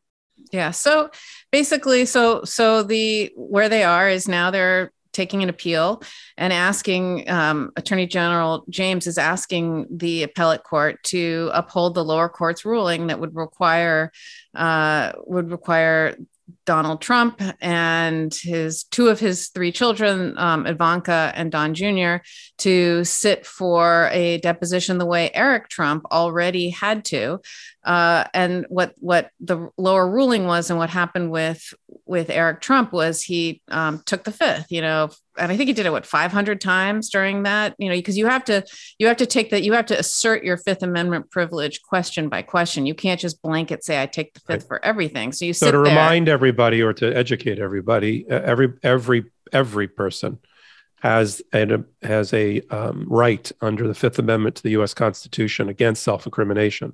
[0.51, 1.09] Yeah so
[1.51, 6.03] basically so so the where they are is now they're taking an appeal
[6.37, 12.29] and asking um, Attorney General James is asking the appellate court to uphold the lower
[12.29, 14.11] court's ruling that would require
[14.55, 16.17] uh, would require
[16.65, 22.17] Donald Trump and his two of his three children, um, Ivanka and Don Jr.,
[22.59, 27.39] to sit for a deposition the way Eric Trump already had to.
[27.83, 31.73] Uh, and what what the lower ruling was, and what happened with
[32.05, 34.71] with Eric Trump was he um, took the fifth.
[34.71, 37.75] You know, and I think he did it what 500 times during that.
[37.77, 38.63] You know, because you have to
[38.99, 42.41] you have to take that you have to assert your Fifth Amendment privilege question by
[42.41, 42.85] question.
[42.85, 44.67] You can't just blanket say I take the fifth right.
[44.67, 45.33] for everything.
[45.33, 45.81] So you so to there.
[45.81, 50.39] remind everybody or to educate everybody, every every every person
[51.03, 54.93] has a has a um, right under the Fifth Amendment to the U.S.
[54.93, 56.93] Constitution against self incrimination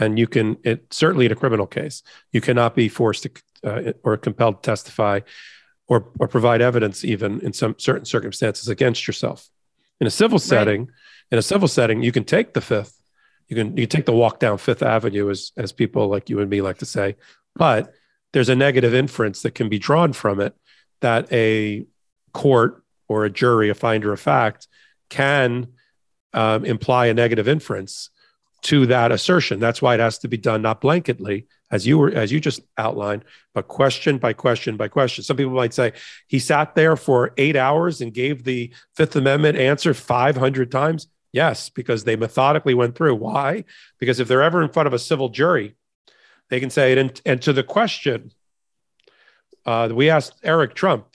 [0.00, 3.30] and you can it certainly in a criminal case you cannot be forced to
[3.62, 5.20] uh, or compelled to testify
[5.86, 9.48] or or provide evidence even in some certain circumstances against yourself.
[10.00, 10.94] In a civil setting right.
[11.30, 12.96] in a civil setting you can take the fifth.
[13.48, 16.50] You can you take the walk down fifth avenue as as people like you and
[16.50, 17.16] me like to say.
[17.54, 17.92] But
[18.32, 20.54] there's a negative inference that can be drawn from it
[21.00, 21.86] that a
[22.32, 24.68] court or a jury a finder of fact
[25.08, 25.66] can
[26.32, 28.10] um, imply a negative inference
[28.62, 29.60] to that assertion.
[29.60, 32.60] That's why it has to be done not blanketly as you were as you just
[32.76, 35.24] outlined, but question by question by question.
[35.24, 35.92] Some people might say
[36.26, 41.06] he sat there for eight hours and gave the Fifth Amendment answer 500 times.
[41.32, 43.14] Yes, because they methodically went through.
[43.14, 43.64] Why?
[43.98, 45.76] Because if they're ever in front of a civil jury,
[46.48, 46.98] they can say it.
[46.98, 48.32] And, and to the question,
[49.64, 51.06] uh, we asked Eric Trump,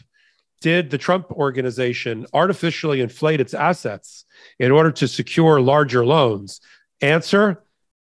[0.62, 4.24] did the Trump organization artificially inflate its assets
[4.58, 6.62] in order to secure larger loans?
[7.02, 7.64] Answer,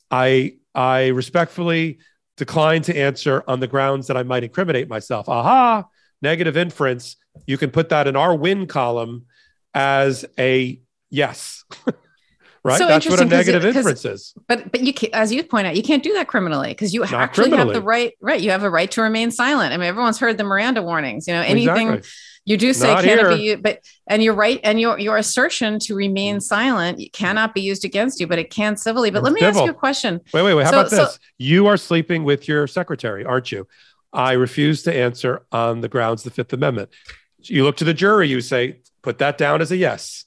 [0.10, 2.00] I I respectfully
[2.38, 5.28] decline to answer on the grounds that I might incriminate myself.
[5.28, 5.86] Aha,
[6.22, 7.18] negative inference.
[7.46, 9.26] You can put that in our win column
[9.74, 11.64] as a yes.
[12.64, 12.78] right?
[12.78, 14.34] So That's what a negative it, inference is.
[14.48, 17.02] But but you can, as you point out, you can't do that criminally because you
[17.02, 17.74] Not actually criminally.
[17.74, 18.40] have the right right.
[18.42, 19.74] You have a right to remain silent.
[19.74, 21.28] I mean, everyone's heard the Miranda warnings.
[21.28, 22.10] You know, anything exactly.
[22.48, 24.62] You do say Not can't be but and you're right.
[24.64, 26.42] And your your assertion to remain mm.
[26.42, 29.12] silent cannot be used against you, but it can civilly.
[29.12, 29.60] But it's let me civil.
[29.60, 30.22] ask you a question.
[30.34, 30.64] Wait, wait, wait.
[30.64, 31.14] How so, about this?
[31.16, 33.68] So, you are sleeping with your secretary, aren't you?
[34.14, 36.90] I refuse to answer on the grounds of the Fifth Amendment.
[37.42, 40.24] You look to the jury, you say, put that down as a yes.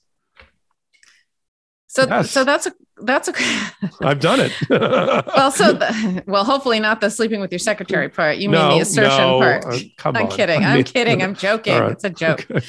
[1.86, 2.30] So, yes.
[2.30, 3.60] so that's a that's okay.
[4.00, 4.52] I've done it.
[4.70, 8.38] well, so the, well, hopefully not the sleeping with your secretary part.
[8.38, 9.64] You no, mean the assertion no, part?
[9.66, 10.30] Uh, come I'm on.
[10.30, 10.64] kidding.
[10.64, 11.22] I am kidding.
[11.22, 11.78] I'm joking.
[11.78, 11.92] Right.
[11.92, 12.46] It's a joke.
[12.50, 12.64] Okay.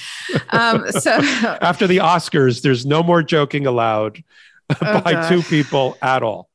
[0.50, 4.24] Um, so after the Oscars, there's no more joking allowed
[4.70, 5.30] oh, by God.
[5.30, 6.50] two people at all.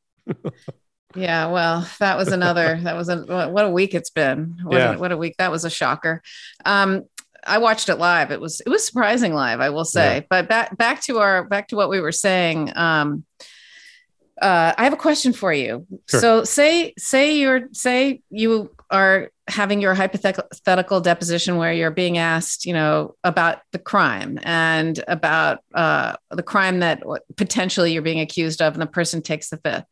[1.14, 2.80] yeah, well, that was another.
[2.82, 4.58] That was a what a week it's been.
[4.62, 4.94] What, yeah.
[4.94, 5.36] a, what a week.
[5.38, 6.22] That was a shocker.
[6.64, 7.04] Um,
[7.46, 8.30] I watched it live.
[8.30, 10.16] It was it was surprising live, I will say.
[10.16, 10.26] Yeah.
[10.28, 12.72] But back back to our back to what we were saying.
[12.76, 13.24] Um,
[14.40, 15.86] uh, I have a question for you.
[16.08, 16.20] Sure.
[16.20, 22.64] So say say you're say you are having your hypothetical deposition where you're being asked,
[22.64, 27.02] you know, about the crime and about uh, the crime that
[27.36, 29.84] potentially you're being accused of, and the person takes the fifth.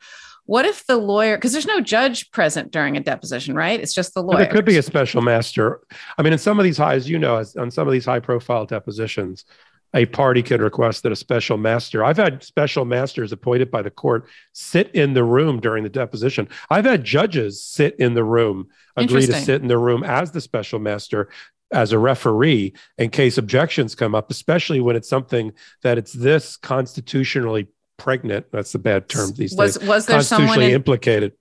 [0.46, 3.80] What if the lawyer, because there's no judge present during a deposition, right?
[3.80, 4.38] It's just the lawyer.
[4.38, 5.80] There could be a special master.
[6.18, 8.04] I mean, in some of these high, as you know, as, on some of these
[8.04, 9.46] high profile depositions,
[9.94, 12.04] a party can request that a special master.
[12.04, 16.48] I've had special masters appointed by the court sit in the room during the deposition.
[16.68, 20.40] I've had judges sit in the room, agree to sit in the room as the
[20.40, 21.28] special master
[21.72, 25.52] as a referee in case objections come up, especially when it's something
[25.83, 28.46] that it's this constitutionally pregnant.
[28.50, 29.88] That's the bad term these was, days.
[29.88, 31.33] Was there someone in, implicated?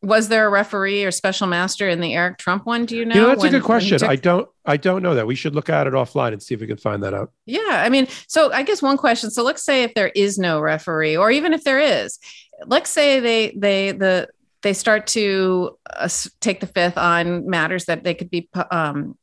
[0.00, 2.86] Was there a referee or special master in the Eric Trump one?
[2.86, 3.14] Do you know?
[3.14, 3.98] You know that's when, a good question.
[3.98, 4.48] Took- I don't.
[4.64, 5.26] I don't know that.
[5.26, 7.32] We should look at it offline and see if we can find that out.
[7.46, 9.30] Yeah, I mean, so I guess one question.
[9.30, 12.18] So let's say if there is no referee, or even if there is,
[12.66, 14.28] let's say they they the
[14.62, 16.08] they start to uh,
[16.40, 19.16] take the fifth on matters that they could be um,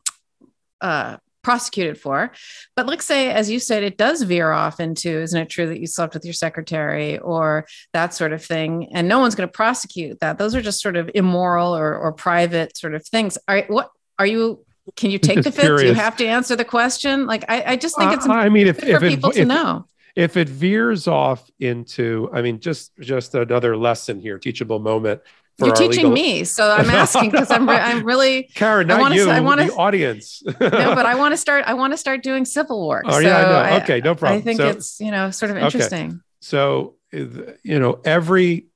[0.81, 2.31] uh, prosecuted for.
[2.75, 5.79] But let's say, as you said, it does veer off into, isn't it true that
[5.79, 8.89] you slept with your secretary or that sort of thing?
[8.95, 10.39] And no one's going to prosecute that.
[10.39, 13.37] Those are just sort of immoral or, or private sort of things.
[13.47, 14.65] Are what are you?
[14.95, 15.79] Can you take the fifth?
[15.79, 17.27] Do you have to answer the question?
[17.27, 18.27] Like, I, I just think it's.
[18.27, 22.29] Uh, I mean, if, if people it, to if, know if it veers off into
[22.31, 25.19] i mean just just another lesson here teachable moment
[25.57, 26.11] you're teaching legal...
[26.11, 29.39] me, so I'm asking because I'm re- I'm really Karen, not I wanna, you, I
[29.39, 30.43] want the audience.
[30.45, 31.63] no, but I want to start.
[31.65, 33.05] I want to start doing civil work.
[33.07, 33.81] Oh so yeah, I.
[33.81, 34.39] Okay, no problem.
[34.39, 36.07] I think so, it's you know sort of interesting.
[36.07, 36.19] Okay.
[36.41, 38.67] So you know every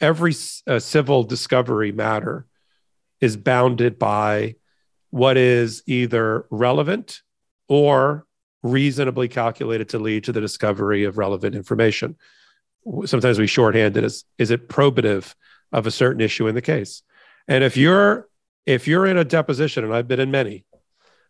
[0.00, 0.34] every
[0.66, 2.46] uh, civil discovery matter
[3.20, 4.56] is bounded by
[5.10, 7.20] what is either relevant
[7.68, 8.26] or
[8.62, 12.16] reasonably calculated to lead to the discovery of relevant information.
[13.04, 15.34] Sometimes we shorthand it as is it probative
[15.72, 17.02] of a certain issue in the case.
[17.48, 18.28] And if you're
[18.66, 20.64] if you're in a deposition, and I've been in many,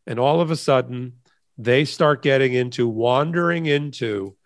[0.06, 1.14] and all of a sudden
[1.56, 4.36] they start getting into wandering into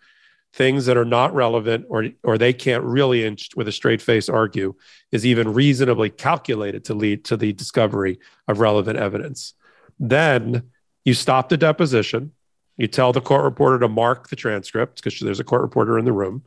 [0.53, 4.73] things that are not relevant or or they can't really with a straight face argue
[5.11, 9.53] is even reasonably calculated to lead to the discovery of relevant evidence.
[9.99, 10.71] Then
[11.03, 12.31] you stop the deposition.
[12.77, 16.05] You tell the court reporter to mark the transcript because there's a court reporter in
[16.05, 16.43] the room.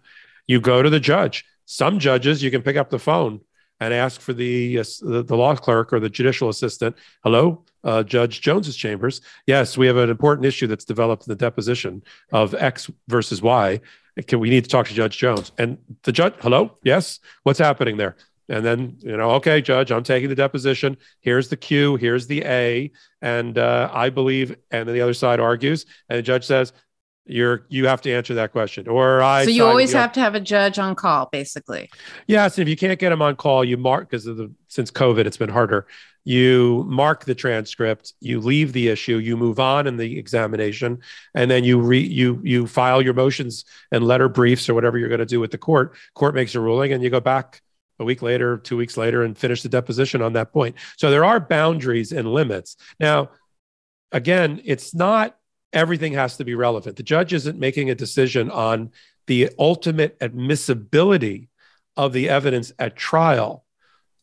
[0.46, 3.42] You go to the judge some judges, you can pick up the phone
[3.78, 6.96] and ask for the uh, the, law clerk or the judicial assistant.
[7.22, 9.20] Hello, uh, Judge Jones's chambers.
[9.46, 12.02] Yes, we have an important issue that's developed in the deposition
[12.33, 13.81] of X versus Y.
[14.27, 15.52] Can we need to talk to Judge Jones?
[15.58, 18.16] And the judge, hello, yes, what's happening there?
[18.48, 20.96] And then you know, okay, Judge, I'm taking the deposition.
[21.21, 21.96] Here's the Q.
[21.96, 22.90] Here's the A,
[23.21, 24.56] and uh, I believe.
[24.71, 26.73] And then the other side argues, and the judge says,
[27.29, 28.88] you're you have to answer that question.
[28.88, 31.90] Or i so you always have to have a judge on call basically.
[32.26, 34.90] Yes And if you can't get them on call you mark because of the since
[34.90, 35.87] covid it's been harder.
[36.24, 40.98] You mark the transcript you leave the issue you move on in the examination
[41.35, 45.08] and then you re you you file your motions and letter briefs or whatever you're
[45.08, 45.96] going to do with the court.
[46.14, 47.62] Court makes a ruling and you go back
[48.00, 50.76] a week later, two weeks later, and finish the deposition on that point.
[50.96, 52.76] So there are boundaries and limits.
[53.00, 53.31] Now,
[54.12, 55.37] again, it's not
[55.73, 56.96] everything has to be relevant.
[56.96, 58.92] The judge isn't making a decision on
[59.27, 61.48] the ultimate admissibility
[61.96, 63.64] of the evidence at trial.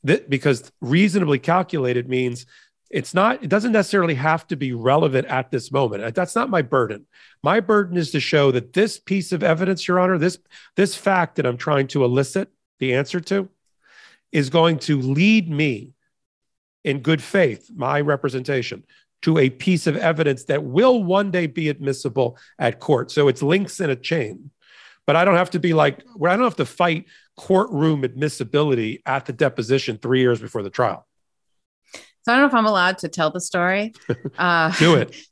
[0.03, 2.45] That because reasonably calculated means
[2.89, 6.03] it's not it doesn't necessarily have to be relevant at this moment.
[6.03, 7.05] Uh, that's not my burden.
[7.43, 10.37] My burden is to show that this piece of evidence your honor this
[10.75, 13.49] this fact that i'm trying to elicit the answer to
[14.31, 15.93] is going to lead me
[16.83, 18.83] in good faith my representation
[19.25, 23.41] to a piece of evidence that will one day be admissible at court so it's
[23.43, 24.49] links in a chain
[25.05, 27.05] but i don't have to be like where i don't have to fight
[27.37, 31.05] courtroom admissibility at the deposition three years before the trial
[32.25, 33.93] so I don't know if I'm allowed to tell the story.
[34.37, 35.15] Uh, Do it.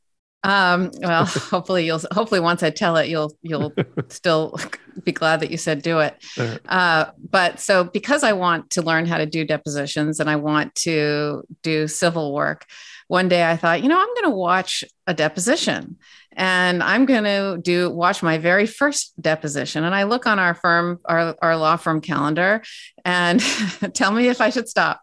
[0.44, 3.72] Um, well, hopefully you'll hopefully once I tell it, you'll you'll
[4.08, 4.58] still
[5.02, 6.22] be glad that you said do it.
[6.68, 10.74] Uh, but so because I want to learn how to do depositions and I want
[10.74, 12.66] to do civil work,
[13.14, 15.98] one day I thought, you know, I'm going to watch a deposition
[16.32, 19.84] and I'm going to do watch my very first deposition.
[19.84, 22.64] And I look on our firm, our, our law firm calendar
[23.04, 23.40] and
[23.94, 25.00] tell me if I should stop.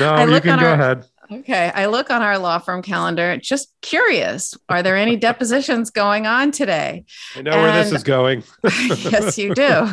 [0.00, 1.06] No, you can go our, ahead.
[1.40, 1.70] Okay.
[1.74, 4.54] I look on our law firm calendar, just curious.
[4.68, 7.04] Are there any depositions going on today?
[7.36, 8.42] I know and, where this is going.
[8.64, 9.88] yes, you do.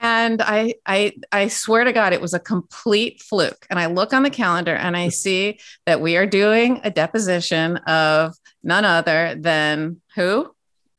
[0.00, 3.66] And I, I, I swear to God, it was a complete fluke.
[3.70, 7.76] And I look on the calendar and I see that we are doing a deposition
[7.78, 10.54] of none other than who?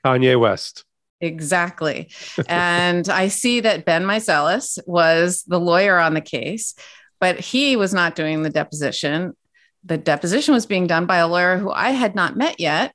[0.05, 0.85] Kanye West.
[1.21, 2.09] Exactly.
[2.47, 6.75] and I see that Ben Meiselas was the lawyer on the case
[7.19, 9.33] but he was not doing the deposition
[9.83, 12.93] the deposition was being done by a lawyer who I had not met yet.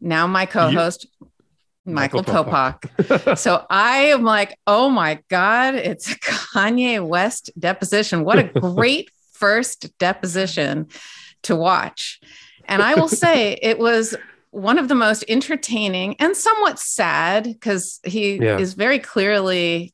[0.00, 1.28] Now my co-host, you,
[1.84, 3.38] Michael, Michael Popok.
[3.38, 8.24] so I am like, oh my God, it's Kanye West deposition.
[8.24, 10.88] What a great first deposition
[11.42, 12.20] to watch.
[12.66, 14.16] And I will say it was
[14.50, 18.58] one of the most entertaining and somewhat sad because he yeah.
[18.58, 19.92] is very clearly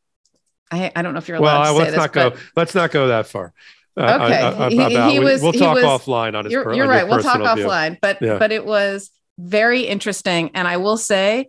[0.71, 2.37] I, I, don't know if you're allowed well, to say let's this, not go.
[2.57, 3.53] Let's not go that far.
[3.97, 5.43] Uh, okay, uh, uh, he, he, was.
[5.43, 6.53] We'll talk was, offline on his.
[6.53, 7.07] You're, you're right.
[7.07, 7.65] We'll talk view.
[7.65, 8.39] offline, but yeah.
[8.39, 11.49] but it was very interesting, and I will say,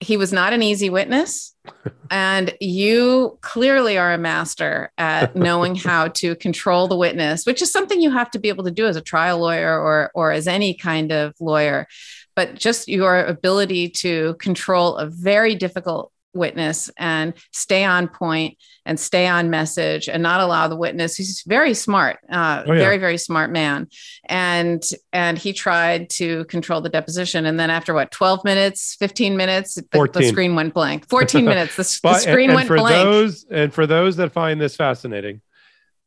[0.00, 1.54] he was not an easy witness,
[2.10, 7.70] and you clearly are a master at knowing how to control the witness, which is
[7.70, 10.48] something you have to be able to do as a trial lawyer or or as
[10.48, 11.86] any kind of lawyer.
[12.34, 18.98] But just your ability to control a very difficult witness and stay on point and
[18.98, 21.16] stay on message and not allow the witness.
[21.16, 22.78] He's very smart uh, oh, yeah.
[22.78, 23.88] very very smart man.
[24.26, 24.82] And
[25.12, 27.46] and he tried to control the deposition.
[27.46, 31.08] And then after what 12 minutes 15 minutes the, the screen went blank.
[31.08, 33.04] 14 minutes the, but, the screen and, and went for blank.
[33.04, 35.40] those and for those that find this fascinating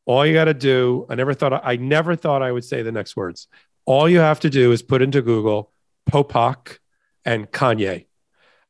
[0.05, 2.91] all you got to do i never thought i never thought i would say the
[2.91, 3.47] next words.
[3.85, 5.71] All you have to do is put into google
[6.09, 6.79] popok
[7.25, 8.06] and kanye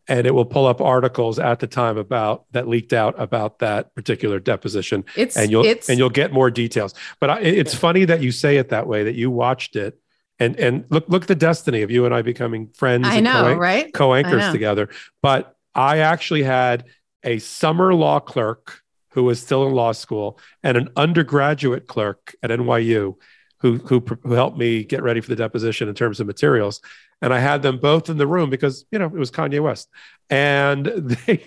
[0.07, 3.93] and it will pull up articles at the time about that leaked out about that
[3.95, 5.03] particular deposition.
[5.15, 6.93] It's, and you'll it's, and you'll get more details.
[7.19, 9.99] But I, it's funny that you say it that way that you watched it.
[10.39, 13.41] And and look look at the destiny of you and I becoming friends I know
[13.41, 13.91] co- right?
[13.91, 14.89] co-anchors together.
[15.23, 16.85] But I actually had
[17.23, 18.81] a summer law clerk
[19.11, 23.15] who was still in law school and an undergraduate clerk at NYU
[23.59, 26.81] who, who, who helped me get ready for the deposition in terms of materials
[27.21, 29.89] and I had them both in the room because you know it was Kanye West,
[30.29, 30.85] and
[31.25, 31.43] they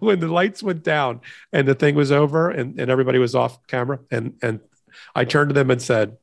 [0.00, 1.20] when the lights went down
[1.52, 4.60] and the thing was over and, and everybody was off camera and and
[5.14, 6.16] I turned to them and said,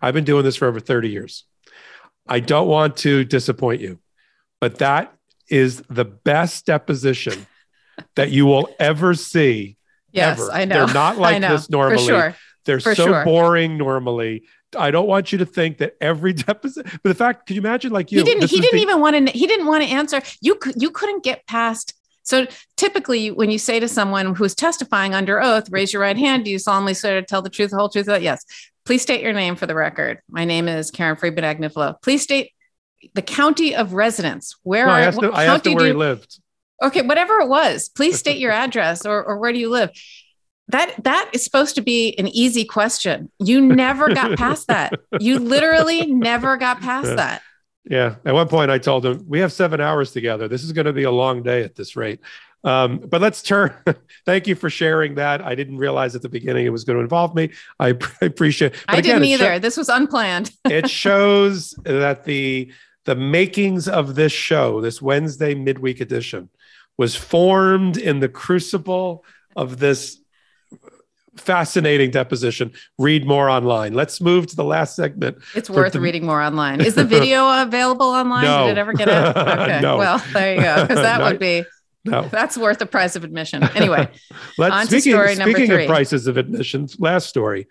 [0.00, 1.44] I've been doing this for over 30 years.
[2.26, 4.00] I don't want to disappoint you,
[4.60, 5.14] but that
[5.48, 7.46] is the best deposition
[8.16, 9.76] that you will ever see.
[10.10, 10.52] Yes, ever.
[10.52, 10.86] I know.
[10.86, 12.04] They're not like this normally.
[12.04, 12.34] Sure.
[12.64, 13.24] They're for so sure.
[13.24, 14.42] boring normally.
[14.76, 17.92] I don't want you to think that every deposition, but the fact, could you imagine
[17.92, 18.18] like you?
[18.18, 20.22] He didn't, he didn't the, even want to, he didn't want to answer.
[20.40, 21.94] You could, you couldn't get past.
[22.22, 22.46] So
[22.76, 26.44] typically when you say to someone who's testifying under oath, raise your right hand.
[26.44, 28.08] Do you solemnly swear to tell the truth, the whole truth?
[28.20, 28.44] Yes.
[28.84, 30.20] Please state your name for the record.
[30.28, 32.00] My name is Karen Friedman Agnifilo.
[32.02, 32.52] Please state
[33.14, 34.56] the county of residence.
[34.62, 36.40] Where no, are, I asked, him, I asked where he lived.
[36.82, 39.90] Okay, whatever it was, please state your address or, or where do you live?
[40.68, 43.30] That that is supposed to be an easy question.
[43.38, 44.94] You never got past that.
[45.20, 47.16] You literally never got past yeah.
[47.16, 47.42] that.
[47.88, 48.14] Yeah.
[48.24, 50.48] At one point i told him we have seven hours together.
[50.48, 52.20] This is going to be a long day at this rate.
[52.64, 53.72] Um, but let's turn.
[54.26, 55.40] Thank you for sharing that.
[55.40, 57.52] I didn't realize at the beginning it was going to involve me.
[57.78, 57.88] I
[58.20, 59.58] appreciate it i again, didn't either.
[59.60, 60.50] This was unplanned.
[60.64, 62.72] it shows that the
[63.04, 66.48] the makings of this show this wednesday midweek edition
[66.98, 70.18] was formed in the crucible of this
[71.36, 72.72] fascinating deposition.
[72.98, 73.94] Read more online.
[73.94, 75.38] Let's move to the last segment.
[75.54, 76.00] It's worth the...
[76.00, 76.80] reading more online.
[76.80, 78.44] Is the video available online?
[78.44, 78.66] No.
[78.66, 79.36] Did it ever get out?
[79.46, 79.80] Okay.
[79.80, 79.96] no.
[79.96, 80.82] Well, there you go.
[80.82, 81.64] Because that would be
[82.06, 82.28] no.
[82.28, 83.64] That's worth the price of admission.
[83.74, 84.08] Anyway,
[84.58, 85.84] Let's, on speaking, to story number speaking three.
[85.84, 87.66] of prices of admissions, last story.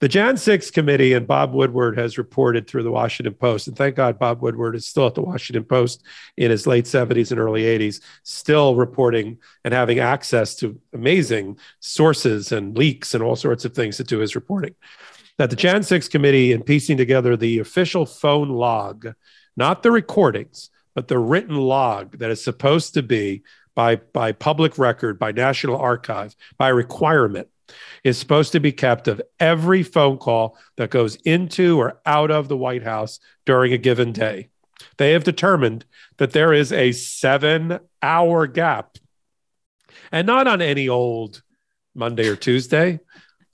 [0.00, 3.94] The Jan 6 committee and Bob Woodward has reported through the Washington Post, and thank
[3.94, 6.02] God Bob Woodward is still at the Washington Post
[6.36, 12.50] in his late 70s and early 80s, still reporting and having access to amazing sources
[12.50, 14.74] and leaks and all sorts of things to do his reporting.
[15.38, 19.14] That the Jan 6 committee, in piecing together the official phone log,
[19.56, 23.42] not the recordings, but the written log that is supposed to be
[23.76, 27.48] by, by public record, by National Archive, by requirement,
[28.02, 32.48] is supposed to be kept of every phone call that goes into or out of
[32.48, 34.48] the White House during a given day.
[34.96, 35.84] They have determined
[36.18, 38.96] that there is a seven hour gap,
[40.12, 41.42] and not on any old
[41.94, 43.00] Monday or Tuesday,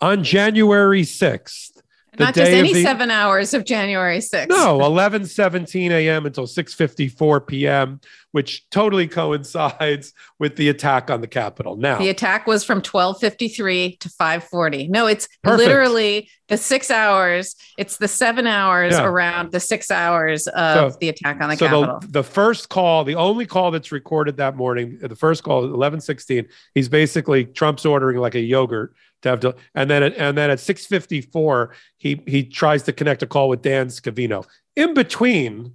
[0.01, 1.80] on January 6th.
[2.17, 4.49] The Not just any the- seven hours of January 6th.
[4.49, 6.27] no, 11 17 a.m.
[6.27, 8.01] until 6:54 p.m.,
[8.33, 11.77] which totally coincides with the attack on the Capitol.
[11.77, 14.89] Now, The attack was from 1253 to 540.
[14.89, 15.59] No, it's Perfect.
[15.69, 17.55] literally the six hours.
[17.79, 19.05] It's the seven hours Yeah.
[19.05, 21.99] around the six hours of So- the attack on the so Capitol.
[22.01, 26.47] the, the first call, the only call that's recorded that morning, the first call, 11:16,
[26.75, 30.51] he's basically Trump's ordering like a yogurt to have to, and then at, and then
[30.51, 31.69] at 6:54,
[31.99, 34.47] he he tries to connect a call with Dan Scavino.
[34.77, 35.75] In between,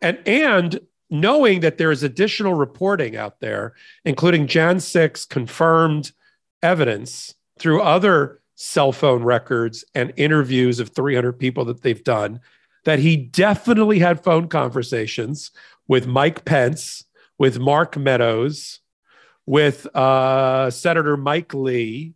[0.00, 0.80] and and
[1.10, 3.74] knowing that there is additional reporting out there,
[4.04, 6.12] including Jan 6 confirmed
[6.62, 12.40] evidence through other cell phone records and interviews of 300 people that they've done,
[12.84, 15.50] that he definitely had phone conversations
[15.88, 17.04] with Mike Pence,
[17.38, 18.80] with Mark Meadows,
[19.50, 22.14] with uh, Senator Mike Lee,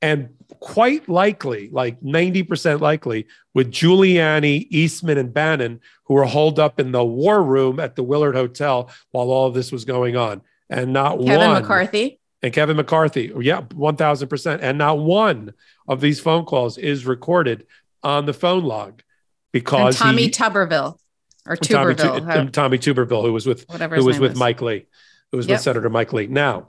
[0.00, 0.28] and
[0.60, 6.92] quite likely, like 90% likely, with Giuliani, Eastman, and Bannon, who were holed up in
[6.92, 10.40] the war room at the Willard Hotel while all of this was going on.
[10.70, 12.20] And not Kevin one Kevin McCarthy.
[12.44, 13.32] and Kevin McCarthy.
[13.40, 14.60] Yeah, 1000%.
[14.62, 15.54] And not one
[15.88, 17.66] of these phone calls is recorded
[18.04, 19.02] on the phone log And
[19.50, 20.96] because Tommy he, Tuberville
[21.44, 24.36] or Tommy, Tuberville, Tommy Tuberville, who was with whatever who was with.
[24.36, 24.86] Mike Lee,
[25.32, 25.56] who was Yep.
[25.56, 26.28] with Senator Mike Lee.
[26.28, 26.68] Now,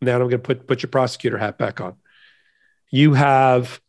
[0.00, 1.96] now I'm going to put put your prosecutor hat back on.
[2.90, 3.80] You have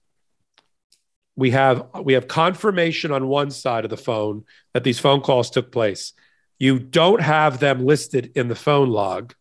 [1.35, 4.43] we have we have confirmation on one side of the phone
[4.73, 6.13] that these phone calls took place.
[6.59, 9.33] You don't have them listed in the phone log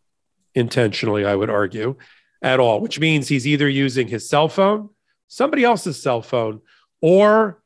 [0.55, 1.95] intentionally, I would argue,
[2.41, 4.89] at all, which means he's either using his cell phone,
[5.27, 6.61] somebody else's cell phone,
[7.01, 7.60] or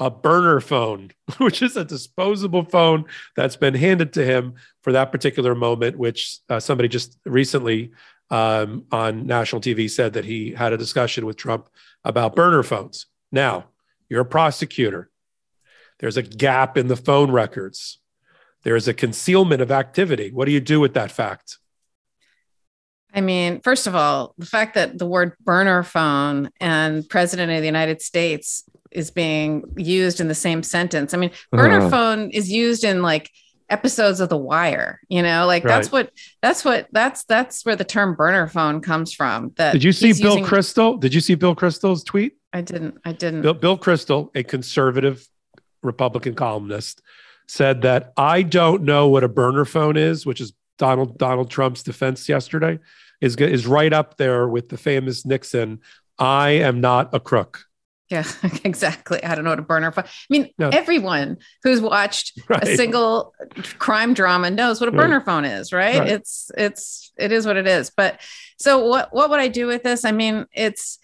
[0.00, 3.04] a burner phone, which is a disposable phone
[3.36, 7.92] that's been handed to him for that particular moment, which uh, somebody just recently
[8.30, 11.68] um, on national TV said that he had a discussion with Trump
[12.04, 13.06] about burner phones.
[13.30, 13.66] Now,
[14.08, 15.10] you're a prosecutor.
[15.98, 17.98] There's a gap in the phone records.
[18.62, 20.30] There is a concealment of activity.
[20.30, 21.58] What do you do with that fact?
[23.12, 27.60] I mean, first of all, the fact that the word burner phone and president of
[27.60, 31.14] the United States is being used in the same sentence.
[31.14, 31.90] I mean, burner Uh.
[31.90, 33.30] phone is used in like
[33.68, 36.10] episodes of The Wire, you know, like that's what
[36.42, 39.52] that's what that's that's where the term burner phone comes from.
[39.56, 40.98] That Did you see Bill using- Kristol?
[40.98, 42.34] Did you see Bill Kristol's tweet?
[42.52, 42.98] I didn't.
[43.04, 43.42] I didn't.
[43.42, 45.24] Bill, Bill Kristol, a conservative
[45.84, 47.00] Republican columnist,
[47.46, 51.84] said that I don't know what a burner phone is, which is Donald Donald Trump's
[51.84, 52.80] defense yesterday,
[53.20, 55.78] is is right up there with the famous Nixon.
[56.18, 57.66] I am not a crook.
[58.10, 58.24] Yeah,
[58.64, 59.22] exactly.
[59.22, 60.04] I don't know what a burner phone.
[60.04, 60.68] I mean, No.
[60.70, 62.64] everyone who's watched Right.
[62.64, 63.32] a single
[63.78, 65.02] crime drama knows what a Right.
[65.02, 65.98] burner phone is, right?
[66.00, 66.08] Right.
[66.08, 67.90] It's it's it is what it is.
[67.96, 68.20] But
[68.58, 70.04] so what what would I do with this?
[70.04, 70.98] I mean, it's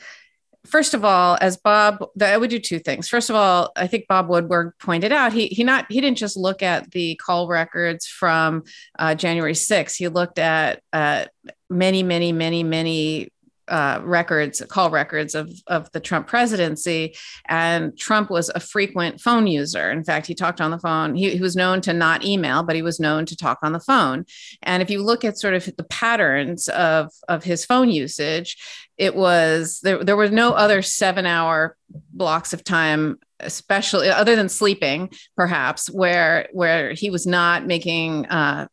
[0.67, 3.09] first of all, as Bob, I would do two things.
[3.09, 6.37] First of all, I think Bob Woodward pointed out he he not he didn't just
[6.37, 8.65] look at the call records from
[8.99, 9.97] uh, January 6th.
[9.97, 11.27] He looked at uh,
[11.71, 13.29] many, many, many, many
[13.69, 17.17] uh, records, call records of of the Trump presidency,
[17.49, 19.91] and Trump was a frequent phone user.
[19.91, 21.15] In fact, he talked on the phone.
[21.15, 23.81] He, he was known to not email, but he was known to talk on the
[23.81, 24.25] phone.
[24.63, 28.57] And if you look at sort of the patterns of of his phone usage,
[28.97, 30.03] it was there.
[30.03, 31.77] There were no other seven hour
[32.13, 38.67] blocks of time especially other than sleeping perhaps where where he was not making uh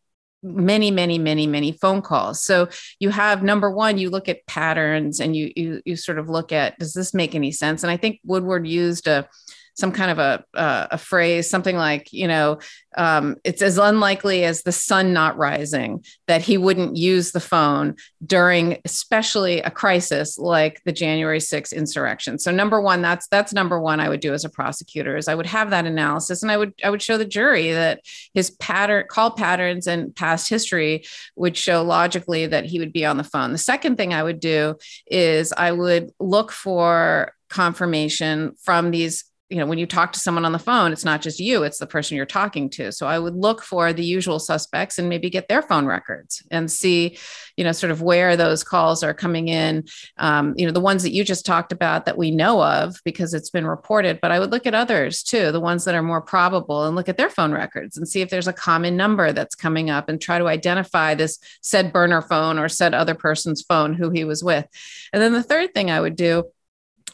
[0.44, 2.44] many many many many phone calls.
[2.44, 2.68] So
[3.00, 6.52] you have number one you look at patterns and you you you sort of look
[6.52, 7.84] at does this make any sense?
[7.84, 9.28] And i think woodward used a
[9.76, 12.60] some kind of a uh, a phrase, something like you know,
[12.96, 17.96] um, it's as unlikely as the sun not rising that he wouldn't use the phone
[18.26, 22.38] during, especially a crisis like the January 6th insurrection.
[22.40, 25.36] So number one, that's that's number one I would do as a prosecutor is I
[25.36, 28.02] would have that analysis and I would I would show the jury that
[28.34, 31.06] his pattern call patterns and past history
[31.36, 33.52] would show logically that he would be on the phone.
[33.52, 34.76] The second thing I would do
[35.08, 40.46] is I would look for confirmation from these you know when you talk to someone
[40.46, 42.92] on the phone it's not just you it's the person you're talking to.
[42.92, 46.72] So i would look for the usual suspects and maybe get their phone records and
[46.72, 47.18] see
[47.58, 49.86] you know sort of where those calls are coming in.
[50.18, 53.34] Um, you know the ones that you just talked about that we know of because
[53.34, 56.22] it's been reported but i would look at others too the ones that are more
[56.22, 59.56] probable and look at their phone records and see if there's a common number that's
[59.56, 63.94] coming up and try to identify this said burner phone or said other person's phone
[63.94, 64.66] who he was with.
[65.12, 66.46] And then the third thing i would do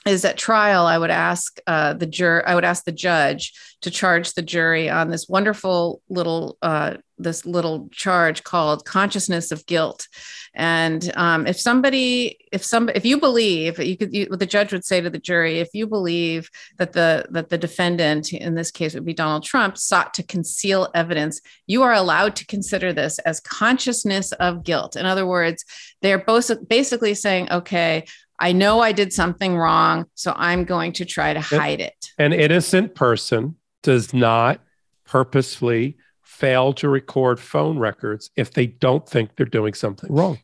[0.09, 3.89] is at trial i would ask uh, the jur i would ask the judge to
[3.89, 10.07] charge the jury on this wonderful little uh, this little charge called consciousness of guilt.
[10.53, 14.83] And um, if somebody if some if you believe you could you, the judge would
[14.83, 18.95] say to the jury if you believe that the that the defendant in this case
[18.95, 23.39] would be donald trump sought to conceal evidence you are allowed to consider this as
[23.39, 24.95] consciousness of guilt.
[24.95, 25.63] In other words
[26.01, 28.05] they're both basically saying okay
[28.39, 32.11] I know I did something wrong, so I'm going to try to hide it.
[32.17, 34.61] An innocent person does not
[35.05, 40.39] purposefully fail to record phone records if they don't think they're doing something wrong.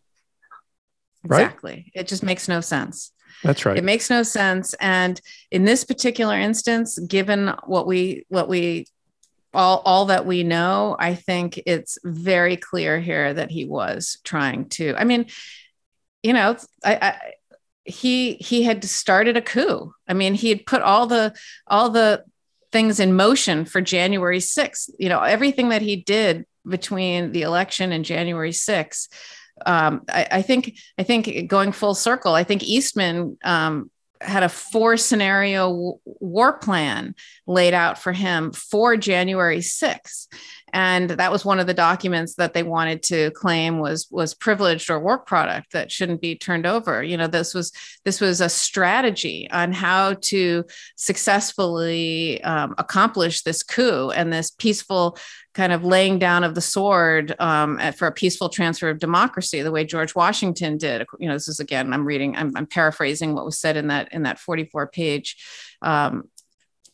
[1.23, 1.43] Right?
[1.43, 1.91] Exactly.
[1.95, 3.11] It just makes no sense.
[3.43, 3.77] That's right.
[3.77, 4.73] It makes no sense.
[4.75, 5.19] And
[5.51, 8.87] in this particular instance, given what we what we
[9.53, 14.69] all all that we know, I think it's very clear here that he was trying
[14.69, 14.95] to.
[14.97, 15.27] I mean,
[16.23, 17.19] you know, I, I
[17.85, 19.93] he he had started a coup.
[20.07, 21.35] I mean, he had put all the
[21.67, 22.23] all the
[22.71, 24.89] things in motion for January 6th.
[24.99, 29.07] You know, everything that he did between the election and January 6th.
[29.65, 34.49] Um, I, I, think I think going full circle, I think Eastman um, had a
[34.49, 37.15] four scenario war plan
[37.47, 40.27] laid out for him for January 6th
[40.75, 44.89] and that was one of the documents that they wanted to claim was was privileged
[44.91, 47.71] or work product that shouldn't be turned over you know this was
[48.03, 50.65] this was a strategy on how to
[50.97, 55.17] successfully um, accomplish this coup and this peaceful
[55.53, 59.71] kind of laying down of the sword um, for a peaceful transfer of democracy, the
[59.71, 61.07] way George Washington did.
[61.17, 64.11] You know, this is again, I'm reading, I'm, I'm paraphrasing what was said in that
[64.11, 65.37] in that 44 page
[65.81, 66.29] um,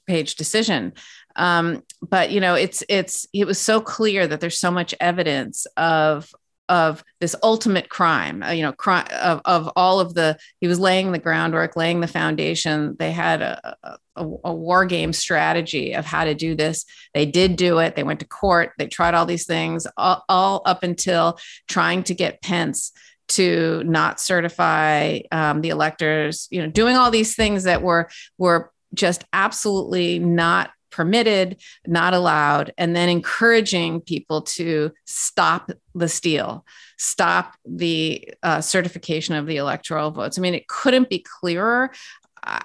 [0.07, 0.93] page decision.
[1.35, 5.65] Um, but you know, it's it's it was so clear that there's so much evidence
[5.77, 6.31] of
[6.71, 10.79] of this ultimate crime uh, you know crime of, of all of the he was
[10.79, 12.95] laying the groundwork laying the foundation.
[12.97, 13.97] They had a, a,
[14.45, 16.85] a, war game strategy of how to do this.
[17.13, 17.97] They did do it.
[17.97, 18.71] They went to court.
[18.77, 22.93] They tried all these things all, all up until trying to get pence
[23.29, 28.71] to not certify um, the electors you know doing all these things that were were
[28.93, 36.65] just absolutely not permitted, not allowed, and then encouraging people to stop the steal,
[36.97, 40.37] stop the uh, certification of the electoral votes.
[40.37, 41.91] I mean, it couldn't be clearer.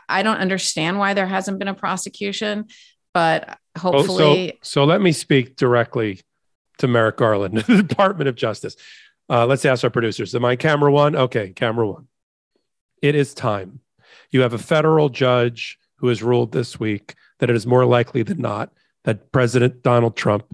[0.09, 2.67] I don't understand why there hasn't been a prosecution,
[3.13, 4.59] but hopefully.
[4.63, 6.21] so, so let me speak directly
[6.79, 8.77] to Merrick Garland, the Department of Justice.
[9.29, 10.35] Uh, let's ask our producers.
[10.35, 11.17] Am I camera one?
[11.17, 12.09] Okay, camera one.
[13.03, 13.81] It is time.
[14.31, 18.23] You have a federal judge who has ruled this week that it is more likely
[18.23, 18.73] than not
[19.05, 20.45] that President Donald Trump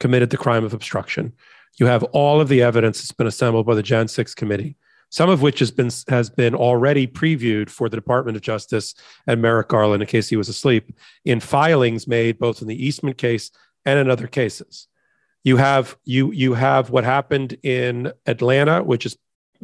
[0.00, 1.32] committed the crime of obstruction.
[1.78, 4.76] You have all of the evidence that's been assembled by the Jan 6 committee,
[5.10, 8.94] some of which has been has been already previewed for the Department of Justice
[9.26, 10.92] and Merrick Garland in case he was asleep
[11.24, 13.50] in filings made both in the Eastman case
[13.84, 14.88] and in other cases.
[15.44, 19.16] You have you you have what happened in Atlanta, which is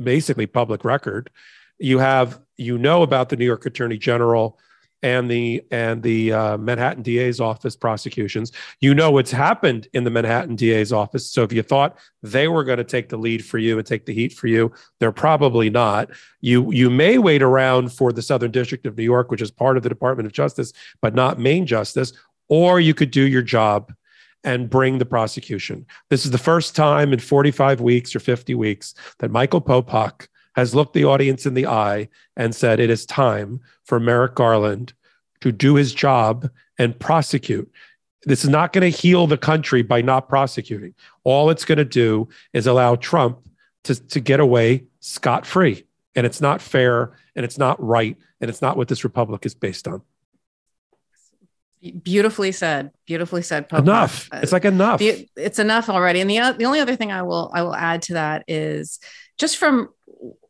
[0.02, 1.30] basically public record.
[1.78, 4.58] You have you know about the New York Attorney General
[5.04, 8.50] and the and the uh, Manhattan DA's office prosecutions.
[8.80, 11.30] You know what's happened in the Manhattan DA's office.
[11.30, 14.06] So if you thought they were going to take the lead for you and take
[14.06, 16.10] the heat for you, they're probably not.
[16.40, 19.76] You you may wait around for the Southern District of New York, which is part
[19.76, 22.14] of the Department of Justice, but not main justice,
[22.48, 23.92] or you could do your job
[24.42, 25.84] and bring the prosecution.
[26.08, 30.74] This is the first time in 45 weeks or 50 weeks that Michael Popok has
[30.74, 34.92] looked the audience in the eye and said, It is time for Merrick Garland
[35.40, 36.48] to do his job
[36.78, 37.70] and prosecute.
[38.24, 40.94] This is not going to heal the country by not prosecuting.
[41.24, 43.46] All it's going to do is allow Trump
[43.84, 45.86] to, to get away scot free.
[46.16, 49.54] And it's not fair and it's not right and it's not what this republic is
[49.54, 50.02] based on.
[52.02, 52.92] Beautifully said.
[53.04, 53.68] Beautifully said.
[53.68, 53.80] Pope.
[53.80, 54.30] Enough.
[54.32, 55.02] It's like enough.
[55.02, 56.22] It's enough already.
[56.22, 59.00] And the the only other thing I will I will add to that is
[59.36, 59.90] just from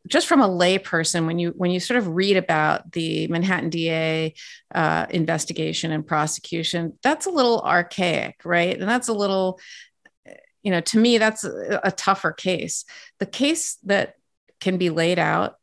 [0.07, 3.69] just from a lay person when you when you sort of read about the manhattan
[3.69, 4.33] da
[4.73, 8.79] uh, investigation and prosecution that's a little archaic right?
[8.79, 9.59] And that's a little
[10.63, 12.85] you know to me that's a, a tougher case.
[13.19, 14.15] The case that
[14.59, 15.55] can be laid out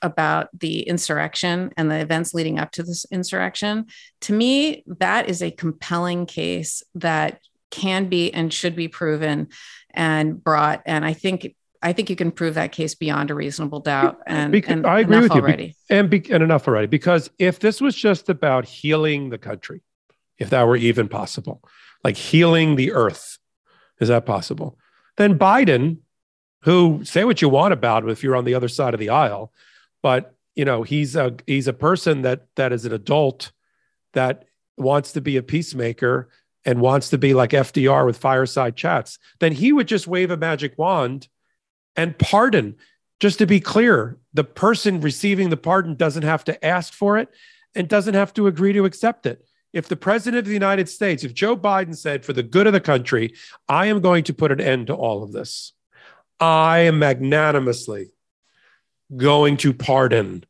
[0.00, 3.86] about the insurrection and the events leading up to this insurrection
[4.20, 9.48] to me that is a compelling case that can be and should be proven
[9.92, 10.82] and brought.
[10.86, 14.20] And i think I think you can prove that case beyond a reasonable doubt.
[14.26, 15.40] And, because, and I agree with you.
[15.40, 15.76] Already.
[15.90, 16.86] And, be, and enough already.
[16.86, 19.82] Because if this was just about healing the country,
[20.38, 21.62] if that were even possible,
[22.04, 23.38] like healing the earth,
[24.00, 24.78] is that possible?
[25.16, 25.98] Then Biden,
[26.62, 29.10] who say what you want about him if you're on the other side of the
[29.10, 29.52] aisle,
[30.02, 33.52] but you know he's a he's a person that that is an adult
[34.12, 34.44] that
[34.76, 36.28] wants to be a peacemaker
[36.64, 40.36] and wants to be like FDR with fireside chats, then he would just wave a
[40.36, 41.28] magic wand
[41.96, 42.76] and pardon.
[43.20, 47.28] Just to be clear, the person receiving the pardon doesn't have to ask for it
[47.74, 49.44] and doesn't have to agree to accept it.
[49.72, 52.72] If the president of the United States, if Joe Biden said, for the good of
[52.72, 53.34] the country,
[53.68, 55.72] I am going to put an end to all of this,
[56.40, 58.10] I am magnanimously
[59.16, 60.44] going to pardon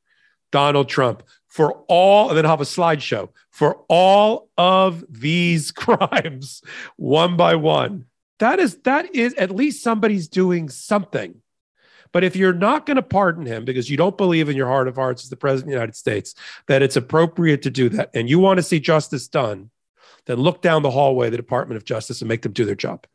[0.51, 6.63] Donald Trump for all, and then have a slideshow for all of these crimes,
[6.97, 8.07] one by one.
[8.43, 11.37] That is that is at least somebody's doing something.
[12.11, 14.89] But if you're not going to pardon him because you don't believe in your heart
[14.89, 16.35] of hearts as the president of the United States
[16.67, 19.71] that it's appropriate to do that and you want to see justice done,
[20.27, 23.07] then look down the hallway the Department of Justice and make them do their job.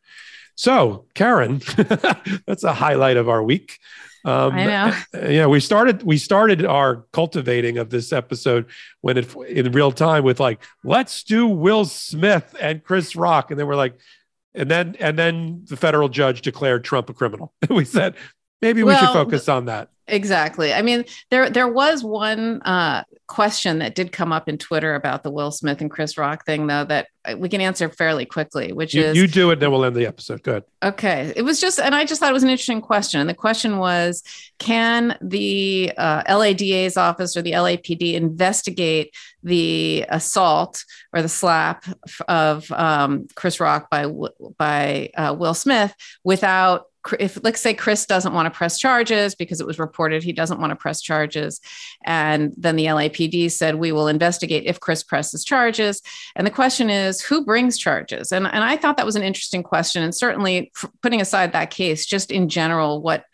[0.56, 1.62] So, Karen,
[2.46, 3.80] that's a highlight of our week.
[4.24, 4.98] Um, I know.
[5.30, 8.68] Yeah, we started we started our cultivating of this episode
[9.02, 13.60] when it in real time with like, let's do Will Smith and Chris Rock, and
[13.60, 14.00] then we're like,
[14.54, 17.54] and then and then the federal judge declared Trump a criminal.
[17.70, 18.16] we said
[18.62, 19.90] maybe we should focus on that.
[20.08, 20.74] Exactly.
[20.74, 25.24] I mean, there there was one uh, question that did come up in Twitter about
[25.24, 28.72] the Will Smith and Chris Rock thing, though, that we can answer fairly quickly.
[28.72, 30.44] Which you, is you do it, then we'll end the episode.
[30.44, 30.64] Good.
[30.82, 31.34] Okay.
[31.36, 33.20] It was just, and I just thought it was an interesting question.
[33.20, 34.24] And the question was,
[34.60, 41.86] can the uh, LADA's office or the LAPD investigate the assault or the slap
[42.30, 44.10] of um, Chris Rock by
[44.58, 45.94] by uh, Will Smith
[46.24, 46.86] without
[47.20, 50.60] if let's say Chris doesn't want to press charges because it was reported he doesn't
[50.60, 51.62] want to press charges,
[52.04, 56.02] and then the LAPD said we will investigate if Chris presses charges.
[56.36, 58.32] And the question is who brings charges?
[58.32, 60.04] And and I thought that was an interesting question.
[60.04, 63.26] And certainly putting aside that case, just in general, what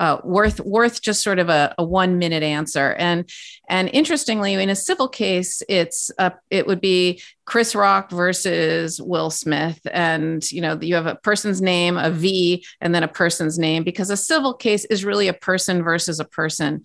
[0.00, 2.94] uh, worth worth just sort of a, a, one minute answer.
[2.94, 3.30] And
[3.68, 9.28] and interestingly, in a civil case, it's a, it would be Chris Rock versus Will
[9.28, 13.58] Smith, and you know you have a person's name, a V, and then a person's
[13.58, 16.82] name because a civil case is really a person versus a person.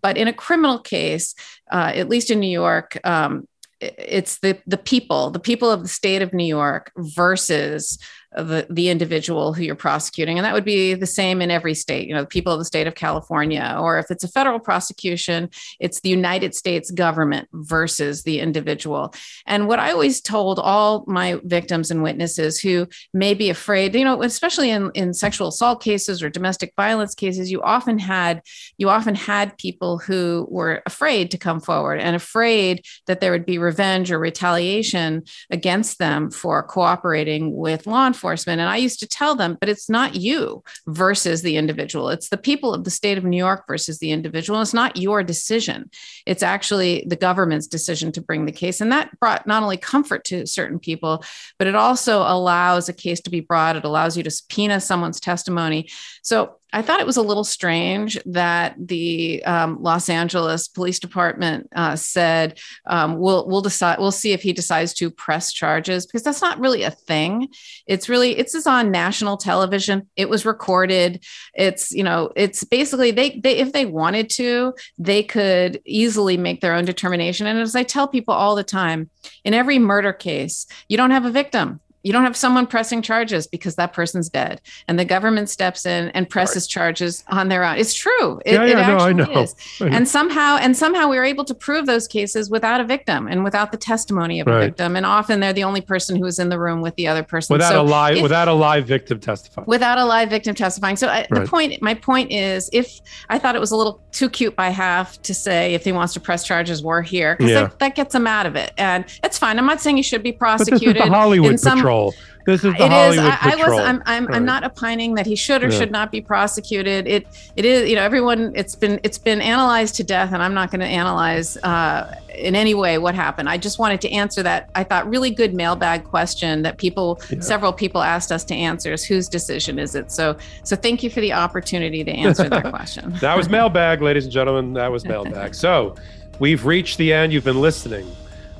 [0.00, 1.34] But in a criminal case,
[1.70, 2.96] uh, at least in New York.
[3.04, 3.48] Um,
[3.80, 7.98] it's the the people, the people of the state of New York versus
[8.34, 10.38] the, the individual who you're prosecuting.
[10.38, 12.64] And that would be the same in every state, you know, the people of the
[12.64, 13.76] state of California.
[13.78, 19.14] Or if it's a federal prosecution, it's the United States government versus the individual.
[19.46, 24.04] And what I always told all my victims and witnesses who may be afraid, you
[24.04, 28.40] know, especially in, in sexual assault cases or domestic violence cases, you often had
[28.78, 33.46] you often had people who were afraid to come forward and afraid that there would
[33.46, 38.60] be revenge or retaliation against them for cooperating with law enforcement enforcement.
[38.60, 42.08] And I used to tell them, but it's not you versus the individual.
[42.08, 44.62] It's the people of the state of New York versus the individual.
[44.62, 45.90] It's not your decision.
[46.24, 48.80] It's actually the government's decision to bring the case.
[48.80, 51.24] And that brought not only comfort to certain people,
[51.58, 53.74] but it also allows a case to be brought.
[53.74, 55.88] It allows you to subpoena someone's testimony.
[56.22, 61.68] So I thought it was a little strange that the um, Los Angeles Police Department
[61.74, 66.22] uh, said um, we'll we'll decide we'll see if he decides to press charges because
[66.22, 67.48] that's not really a thing.
[67.86, 70.08] It's really it's just on national television.
[70.16, 71.24] It was recorded.
[71.54, 76.60] It's you know it's basically they they if they wanted to they could easily make
[76.60, 77.46] their own determination.
[77.46, 79.10] And as I tell people all the time,
[79.44, 83.46] in every murder case, you don't have a victim you don't have someone pressing charges
[83.46, 84.60] because that person's dead.
[84.88, 86.70] And the government steps in and presses right.
[86.70, 87.78] charges on their own.
[87.78, 88.40] It's true.
[88.44, 89.42] It, yeah, yeah, it actually no, I know.
[89.42, 89.54] is.
[89.80, 93.44] And somehow and somehow we were able to prove those cases without a victim and
[93.44, 94.56] without the testimony of right.
[94.56, 94.96] a victim.
[94.96, 97.54] And often they're the only person who is in the room with the other person.
[97.54, 99.66] Without so a live if, without a live victim testifying.
[99.66, 100.96] Without a live victim testifying.
[100.96, 101.30] So uh, I, right.
[101.30, 104.68] the point my point is if i thought it was a little too cute by
[104.68, 107.36] half to say if he wants to press charges we're here.
[107.36, 107.62] Because yeah.
[107.62, 108.72] that, that, gets him out of it.
[108.78, 109.58] And it's fine.
[109.58, 112.14] I'm not saying he should be prosecuted but this is the hollywood some, patrol
[112.44, 113.38] this is the it Hollywood is.
[113.40, 113.80] I, I was.
[113.80, 114.02] I'm.
[114.04, 114.36] I'm, right.
[114.36, 115.78] I'm not opining that he should or yeah.
[115.78, 117.06] should not be prosecuted.
[117.06, 117.26] It.
[117.54, 117.88] It is.
[117.88, 118.52] You know, everyone.
[118.56, 118.98] It's been.
[119.04, 122.98] It's been analyzed to death, and I'm not going to analyze uh, in any way
[122.98, 123.48] what happened.
[123.48, 124.70] I just wanted to answer that.
[124.74, 127.40] I thought really good mailbag question that people, yeah.
[127.40, 128.92] several people asked us to answer.
[128.92, 130.10] Is whose decision is it?
[130.10, 130.36] So.
[130.64, 133.12] So thank you for the opportunity to answer that question.
[133.20, 134.72] that was mailbag, ladies and gentlemen.
[134.72, 135.52] That was mailbag.
[135.62, 135.94] So,
[136.38, 137.32] we've reached the end.
[137.32, 138.10] You've been listening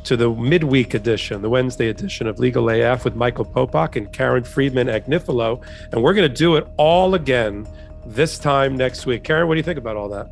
[0.05, 4.45] to the midweek edition, the Wednesday edition of Legal AF with Michael Popok and Karen
[4.45, 5.63] Friedman Agnifilo.
[5.93, 7.67] And we're going to do it all again
[8.05, 9.23] this time next week.
[9.25, 10.29] Karen, what do you think about all that?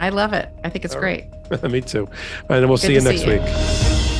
[0.00, 0.48] I love it.
[0.64, 1.26] I think it's all great.
[1.50, 1.62] Right.
[1.70, 2.08] Me too.
[2.48, 3.40] And we'll Good see you next see you.
[3.40, 4.17] week.